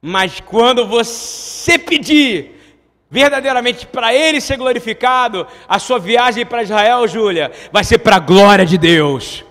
[0.06, 2.60] Mas quando você pedir
[3.08, 8.20] verdadeiramente para Ele ser glorificado, a sua viagem para Israel, Júlia, vai ser para a
[8.20, 9.42] glória de Deus.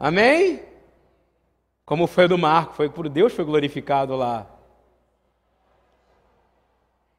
[0.00, 0.62] Amém?
[1.84, 4.46] Como foi o do Marco, foi por Deus foi glorificado lá.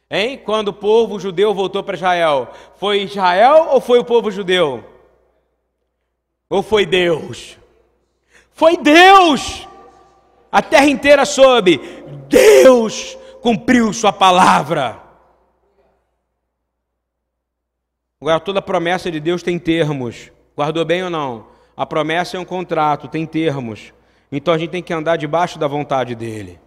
[0.09, 0.37] Hein?
[0.37, 4.83] Quando o povo judeu voltou para Israel, foi Israel ou foi o povo judeu?
[6.49, 7.57] Ou foi Deus?
[8.51, 9.67] Foi Deus!
[10.51, 11.79] A terra inteira soube,
[12.29, 15.01] Deus cumpriu Sua palavra.
[18.21, 20.31] Agora, toda promessa de Deus tem termos.
[20.55, 21.47] Guardou bem ou não?
[21.75, 23.93] A promessa é um contrato, tem termos.
[24.31, 26.59] Então a gente tem que andar debaixo da vontade dele.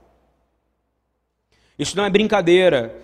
[1.79, 2.95] Isso não é brincadeira.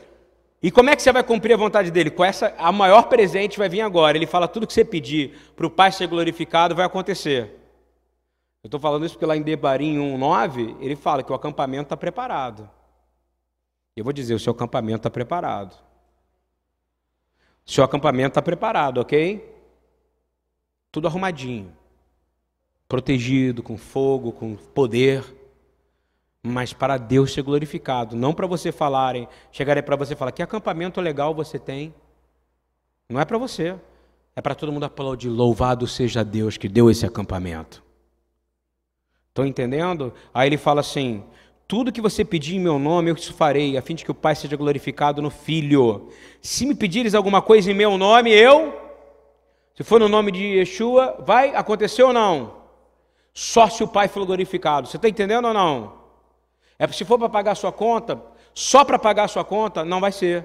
[0.65, 2.11] E como é que você vai cumprir a vontade dele?
[2.11, 4.17] Com essa, a maior presente vai vir agora.
[4.17, 7.55] Ele fala tudo que você pedir para o Pai ser glorificado vai acontecer.
[8.63, 11.99] Eu estou falando isso porque lá em Debarim 1,9, ele fala que o acampamento está
[11.99, 12.67] preparado.
[13.95, 15.75] Eu vou dizer, o seu acampamento está preparado.
[17.67, 19.47] O seu acampamento está preparado, ok?
[20.91, 21.77] Tudo arrumadinho.
[22.89, 25.23] Protegido, com fogo, com poder
[26.47, 31.01] mas para Deus ser glorificado, não para você falarem, chegarem para você falar que acampamento
[31.01, 31.95] legal você tem.
[33.09, 33.75] Não é para você,
[34.37, 37.83] é para todo mundo aplaudir, louvado seja Deus que deu esse acampamento.
[39.31, 40.13] Estão entendendo?
[40.35, 41.25] Aí ele fala assim:
[41.67, 44.15] tudo que você pedir em meu nome, eu te farei, a fim de que o
[44.15, 46.11] Pai seja glorificado no Filho.
[46.43, 48.79] Se me pedires alguma coisa em meu nome, eu.
[49.75, 52.57] Se for no nome de Yeshua, vai acontecer ou não?
[53.33, 54.87] Só se o Pai for glorificado.
[54.87, 56.04] Você está entendendo ou não?
[56.79, 58.21] É se for para pagar sua conta,
[58.53, 60.45] só para pagar sua conta, não vai ser.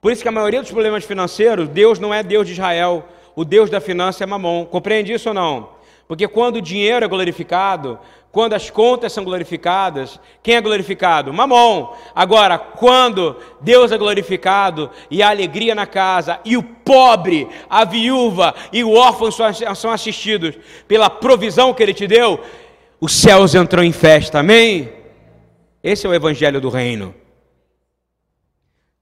[0.00, 3.44] Por isso que a maioria dos problemas financeiros, Deus não é Deus de Israel, o
[3.44, 4.64] Deus da finança é Mamon.
[4.66, 5.70] Compreende isso ou não?
[6.08, 7.98] Porque quando o dinheiro é glorificado,
[8.30, 11.32] quando as contas são glorificadas, quem é glorificado?
[11.32, 11.92] Mamon.
[12.14, 18.54] Agora, quando Deus é glorificado e a alegria na casa, e o pobre, a viúva
[18.72, 20.54] e o órfão são assistidos
[20.86, 22.38] pela provisão que Ele te deu,
[23.00, 24.95] os céus entram em festa, amém?
[25.88, 27.14] Esse é o evangelho do reino.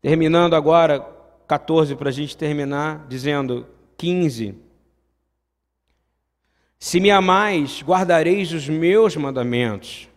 [0.03, 1.01] Terminando agora,
[1.49, 3.67] 14 para a gente terminar, dizendo
[3.97, 4.55] 15.
[6.79, 10.11] Se me amais, guardareis os meus mandamentos.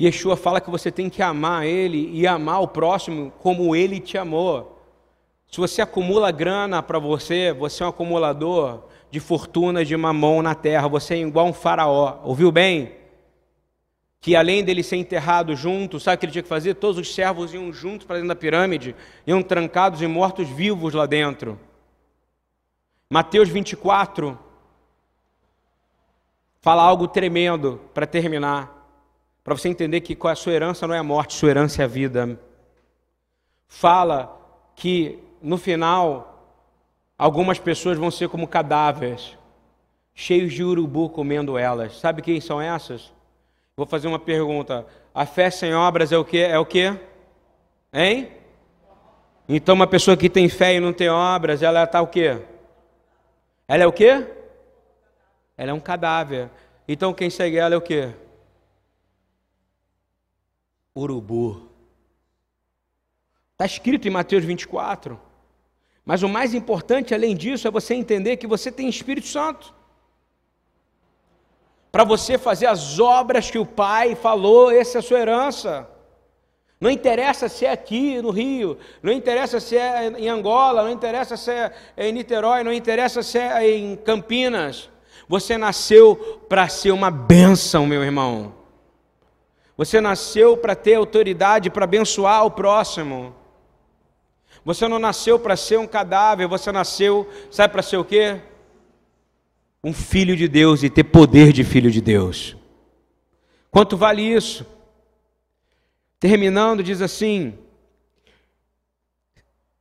[0.00, 4.16] Yeshua fala que você tem que amar Ele e amar o próximo como Ele te
[4.16, 4.82] amou.
[5.46, 10.54] Se você acumula grana para você, você é um acumulador de fortuna de mamão na
[10.54, 12.18] terra, você é igual um faraó.
[12.24, 13.04] Ouviu bem?
[14.26, 16.74] Que além dele ser enterrado junto, sabe o que ele tinha que fazer?
[16.74, 21.06] Todos os servos iam juntos para dentro da pirâmide, iam trancados e mortos vivos lá
[21.06, 21.56] dentro.
[23.08, 24.36] Mateus 24
[26.60, 28.90] fala algo tremendo para terminar,
[29.44, 31.88] para você entender que a sua herança não é a morte, sua herança é a
[31.88, 32.36] vida.
[33.68, 34.36] Fala
[34.74, 36.52] que no final
[37.16, 39.38] algumas pessoas vão ser como cadáveres,
[40.12, 42.00] cheios de urubu comendo elas.
[42.00, 43.14] Sabe quem são essas?
[43.76, 44.86] Vou fazer uma pergunta.
[45.14, 46.38] A fé sem obras é o que?
[46.38, 46.98] É o que?
[47.92, 48.32] Hein?
[49.46, 52.40] Então uma pessoa que tem fé e não tem obras, ela está o quê?
[53.68, 54.26] Ela é o quê?
[55.58, 56.48] Ela é um cadáver.
[56.88, 58.14] Então quem segue ela é o quê?
[60.96, 61.68] Urubu.
[63.52, 65.20] Está escrito em Mateus 24.
[66.02, 69.75] Mas o mais importante, além disso, é você entender que você tem Espírito Santo.
[71.96, 75.88] Para você fazer as obras que o Pai falou, essa é a sua herança.
[76.78, 81.38] Não interessa se é aqui no Rio, não interessa se é em Angola, não interessa
[81.38, 84.90] se é em Niterói, não interessa se é em Campinas.
[85.26, 88.52] Você nasceu para ser uma bênção, meu irmão.
[89.74, 93.34] Você nasceu para ter autoridade para abençoar o próximo.
[94.66, 98.38] Você não nasceu para ser um cadáver, você nasceu, sabe para ser o quê?
[99.86, 102.56] Um filho de Deus e ter poder de filho de Deus.
[103.70, 104.66] Quanto vale isso?
[106.18, 107.56] Terminando, diz assim: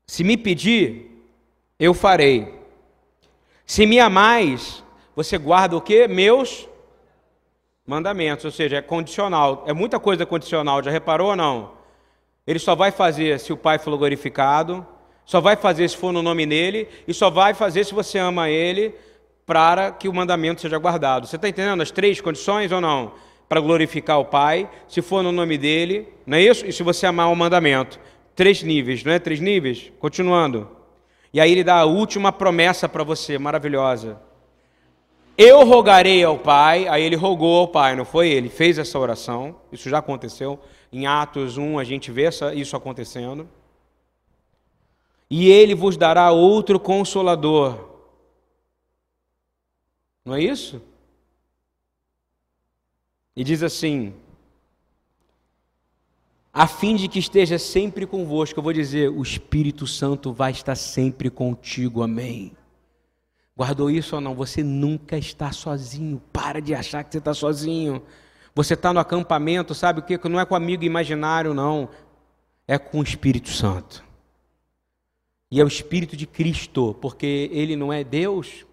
[0.06, 1.10] Se me pedir,
[1.80, 2.54] eu farei.
[3.66, 4.84] Se me amais,
[5.16, 6.08] você guarda o que?
[6.08, 6.70] Meus
[7.84, 9.64] mandamentos, ou seja, é condicional.
[9.66, 11.72] É muita coisa condicional, já reparou ou não?
[12.46, 14.86] Ele só vai fazer se o Pai for glorificado,
[15.26, 18.52] só vai fazer se for no nome dele, e só vai fazer se você ama
[18.52, 18.94] ele,
[19.46, 21.28] para que o mandamento seja guardado.
[21.28, 23.14] Você está entendendo as três condições ou não?
[23.48, 26.66] Para glorificar o Pai, se for no nome dele, não é isso?
[26.66, 28.00] E se você amar o mandamento.
[28.36, 29.20] Três níveis, não é?
[29.20, 29.92] Três níveis?
[30.00, 30.70] Continuando.
[31.32, 34.20] E aí ele dá a última promessa para você, maravilhosa.
[35.38, 38.50] Eu rogarei ao Pai, aí ele rogou ao Pai, não foi ele?
[38.50, 40.60] Fez essa oração, isso já aconteceu.
[40.92, 43.48] Em Atos 1 a gente vê isso acontecendo.
[45.30, 47.95] E ele vos dará outro consolador.
[50.26, 50.82] Não é isso?
[53.36, 54.14] E diz assim:
[56.58, 60.76] a fim de que esteja sempre convosco, eu vou dizer, o Espírito Santo vai estar
[60.76, 62.54] sempre contigo, amém.
[63.58, 64.34] Guardou isso ou não?
[64.36, 66.22] Você nunca está sozinho.
[66.32, 68.02] Para de achar que você está sozinho.
[68.54, 70.18] Você está no acampamento, sabe o que?
[70.30, 71.90] Não é com amigo imaginário, não.
[72.66, 74.02] É com o Espírito Santo.
[75.52, 78.66] E é o Espírito de Cristo, porque ele não é Deus.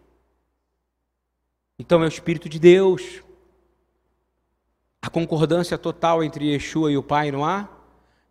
[1.83, 3.25] Então é o Espírito de Deus.
[5.03, 7.69] A concordância total entre Yeshua e o Pai, não há?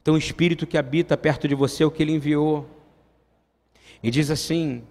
[0.02, 2.66] Então o Espírito que habita perto de você é o que ele enviou.
[4.02, 4.84] E diz assim: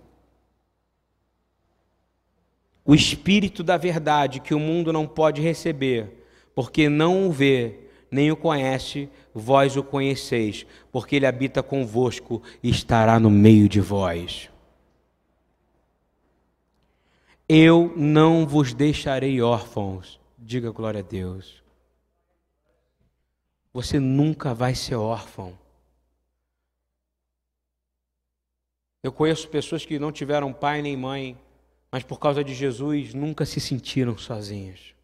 [2.85, 6.23] o Espírito da verdade que o mundo não pode receber,
[6.55, 7.79] porque não o vê,
[8.11, 13.81] nem o conhece, vós o conheceis, porque ele habita convosco e estará no meio de
[13.81, 14.50] vós.
[17.53, 21.65] Eu não vos deixarei órfãos, diga glória a Deus.
[23.73, 25.59] Você nunca vai ser órfão.
[29.03, 31.37] Eu conheço pessoas que não tiveram pai nem mãe,
[31.91, 34.95] mas por causa de Jesus nunca se sentiram sozinhos.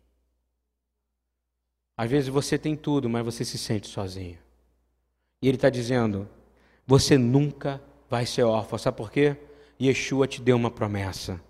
[1.97, 4.38] Às vezes você tem tudo, mas você se sente sozinho.
[5.42, 6.28] E ele está dizendo:
[6.86, 8.78] você nunca vai ser órfão.
[8.78, 9.36] Sabe por quê?
[9.82, 11.44] Yeshua te deu uma promessa.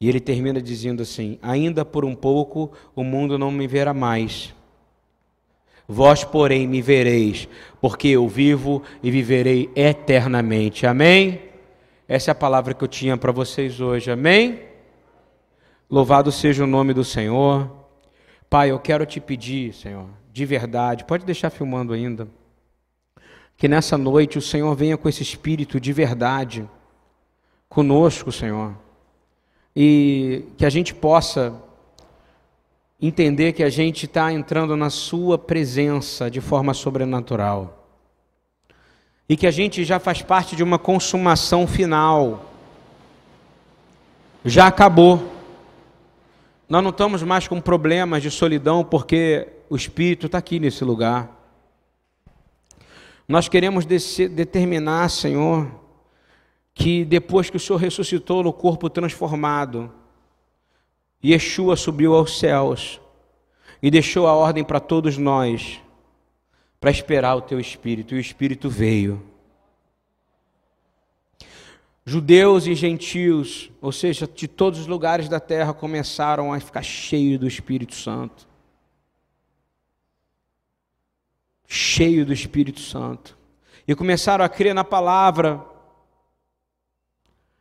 [0.00, 4.54] E ele termina dizendo assim: Ainda por um pouco o mundo não me verá mais.
[5.88, 7.48] Vós, porém, me vereis,
[7.80, 10.84] porque eu vivo e viverei eternamente.
[10.84, 11.40] Amém?
[12.08, 14.60] Essa é a palavra que eu tinha para vocês hoje, amém?
[15.88, 17.70] Louvado seja o nome do Senhor.
[18.50, 22.28] Pai, eu quero te pedir, Senhor, de verdade, pode deixar filmando ainda,
[23.56, 26.68] que nessa noite o Senhor venha com esse espírito de verdade
[27.68, 28.76] conosco, Senhor,
[29.76, 31.54] e que a gente possa
[33.00, 37.86] entender que a gente está entrando na Sua presença de forma sobrenatural
[39.28, 42.50] e que a gente já faz parte de uma consumação final.
[44.42, 45.32] Já acabou.
[46.68, 51.30] Nós não estamos mais com problemas de solidão porque o Espírito está aqui nesse lugar.
[53.28, 55.68] Nós queremos determinar, Senhor,
[56.76, 59.90] que depois que o Senhor ressuscitou no corpo transformado,
[61.24, 63.00] Yeshua subiu aos céus,
[63.82, 65.80] e deixou a ordem para todos nós
[66.78, 69.22] para esperar o teu espírito, e o espírito veio.
[72.04, 77.40] Judeus e gentios, ou seja, de todos os lugares da terra, começaram a ficar cheios
[77.40, 78.46] do Espírito Santo.
[81.66, 83.36] Cheio do Espírito Santo.
[83.88, 85.64] E começaram a crer na palavra.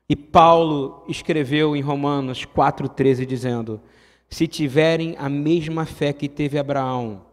[0.07, 3.81] E Paulo escreveu em Romanos 4,13, dizendo:
[4.29, 7.23] Se tiverem a mesma fé que teve Abraão,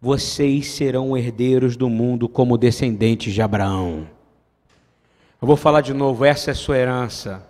[0.00, 4.08] vocês serão herdeiros do mundo como descendentes de Abraão.
[5.40, 7.46] Eu vou falar de novo, essa é sua herança.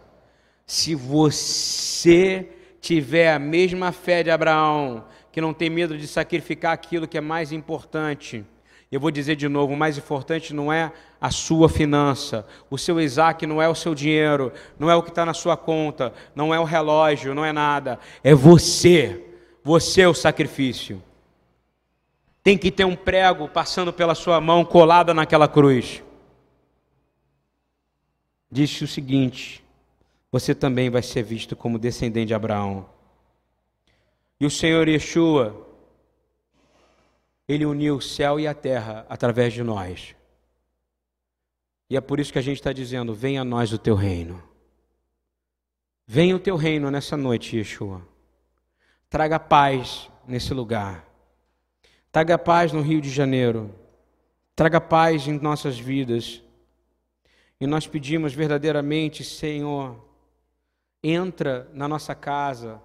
[0.67, 2.49] Se você
[2.81, 7.21] tiver a mesma fé de Abraão, que não tem medo de sacrificar aquilo que é
[7.21, 8.45] mais importante,
[8.91, 13.01] eu vou dizer de novo: o mais importante não é a sua finança, o seu
[13.01, 16.55] Isaac não é o seu dinheiro, não é o que está na sua conta, não
[16.55, 19.23] é o relógio, não é nada, é você.
[19.65, 21.03] Você é o sacrifício.
[22.41, 26.05] Tem que ter um prego passando pela sua mão colada naquela cruz.
[28.49, 29.65] Disse o seguinte:
[30.31, 32.87] Você também vai ser visto como descendente de Abraão.
[34.39, 35.66] E o Senhor Yeshua,
[37.49, 40.17] Ele uniu o céu e a terra através de nós.
[41.89, 44.43] E é por isso que a gente está dizendo: Venha a nós o teu reino.
[46.07, 48.07] Venha o teu reino nessa noite, Yeshua.
[49.09, 51.05] Traga paz nesse lugar.
[52.13, 53.75] Traga paz no Rio de Janeiro.
[54.55, 56.43] Traga paz em nossas vidas.
[57.61, 60.05] E nós pedimos verdadeiramente, Senhor,
[61.03, 62.81] entra na nossa casa.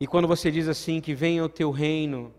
[0.00, 2.32] E quando você diz assim que venha o teu reino,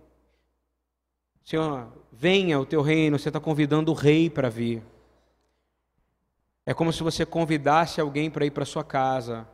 [1.49, 4.83] Senhor, venha o teu reino, você está convidando o rei para vir.
[6.63, 9.47] É como se você convidasse alguém para ir para sua casa.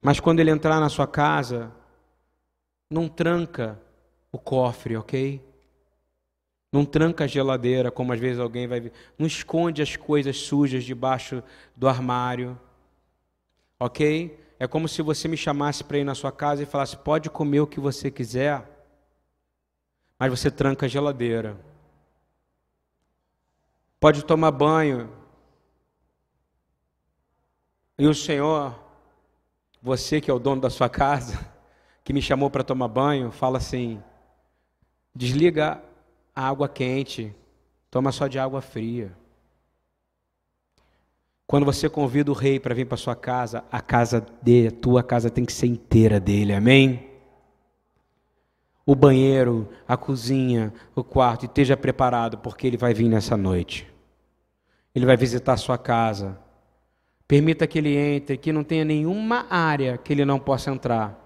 [0.00, 1.70] Mas quando ele entrar na sua casa,
[2.90, 3.78] não tranca
[4.32, 5.46] o cofre, ok?
[6.72, 8.90] Não tranca a geladeira, como às vezes alguém vai.
[9.18, 11.42] Não esconde as coisas sujas debaixo
[11.76, 12.58] do armário,
[13.78, 14.40] ok?
[14.58, 17.60] É como se você me chamasse para ir na sua casa e falasse: pode comer
[17.60, 18.71] o que você quiser,
[20.22, 21.58] mas você tranca a geladeira.
[23.98, 25.10] Pode tomar banho.
[27.98, 28.72] E o Senhor,
[29.82, 31.44] você que é o dono da sua casa,
[32.04, 34.00] que me chamou para tomar banho, fala assim:
[35.12, 35.82] Desliga
[36.32, 37.34] a água quente,
[37.90, 39.12] toma só de água fria.
[41.48, 45.28] Quando você convida o rei para vir para sua casa, a casa de tua casa
[45.28, 47.11] tem que ser inteira dele, amém?
[48.84, 53.86] O banheiro, a cozinha, o quarto, esteja preparado, porque ele vai vir nessa noite.
[54.94, 56.38] Ele vai visitar a sua casa.
[57.28, 61.18] Permita que ele entre, que não tenha nenhuma área que ele não possa entrar.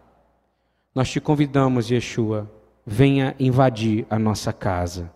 [0.94, 2.50] Nós te convidamos, Yeshua
[2.86, 5.12] venha invadir a nossa casa.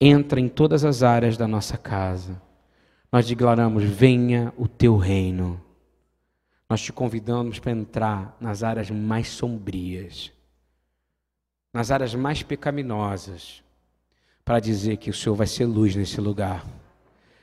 [0.00, 2.40] Entra em todas as áreas da nossa casa.
[3.10, 5.60] Nós declaramos: venha o teu reino.
[6.68, 10.32] Nós te convidamos para entrar nas áreas mais sombrias,
[11.72, 13.62] nas áreas mais pecaminosas,
[14.44, 16.66] para dizer que o Senhor vai ser luz nesse lugar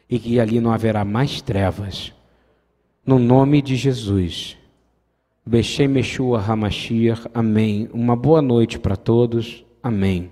[0.10, 2.14] e que ali não haverá mais trevas.
[3.06, 4.58] No nome de Jesus.
[5.46, 7.30] Beshem Meshua Hamashiach.
[7.34, 7.90] Amém.
[7.94, 9.64] Uma boa noite para todos.
[9.82, 10.30] Amém.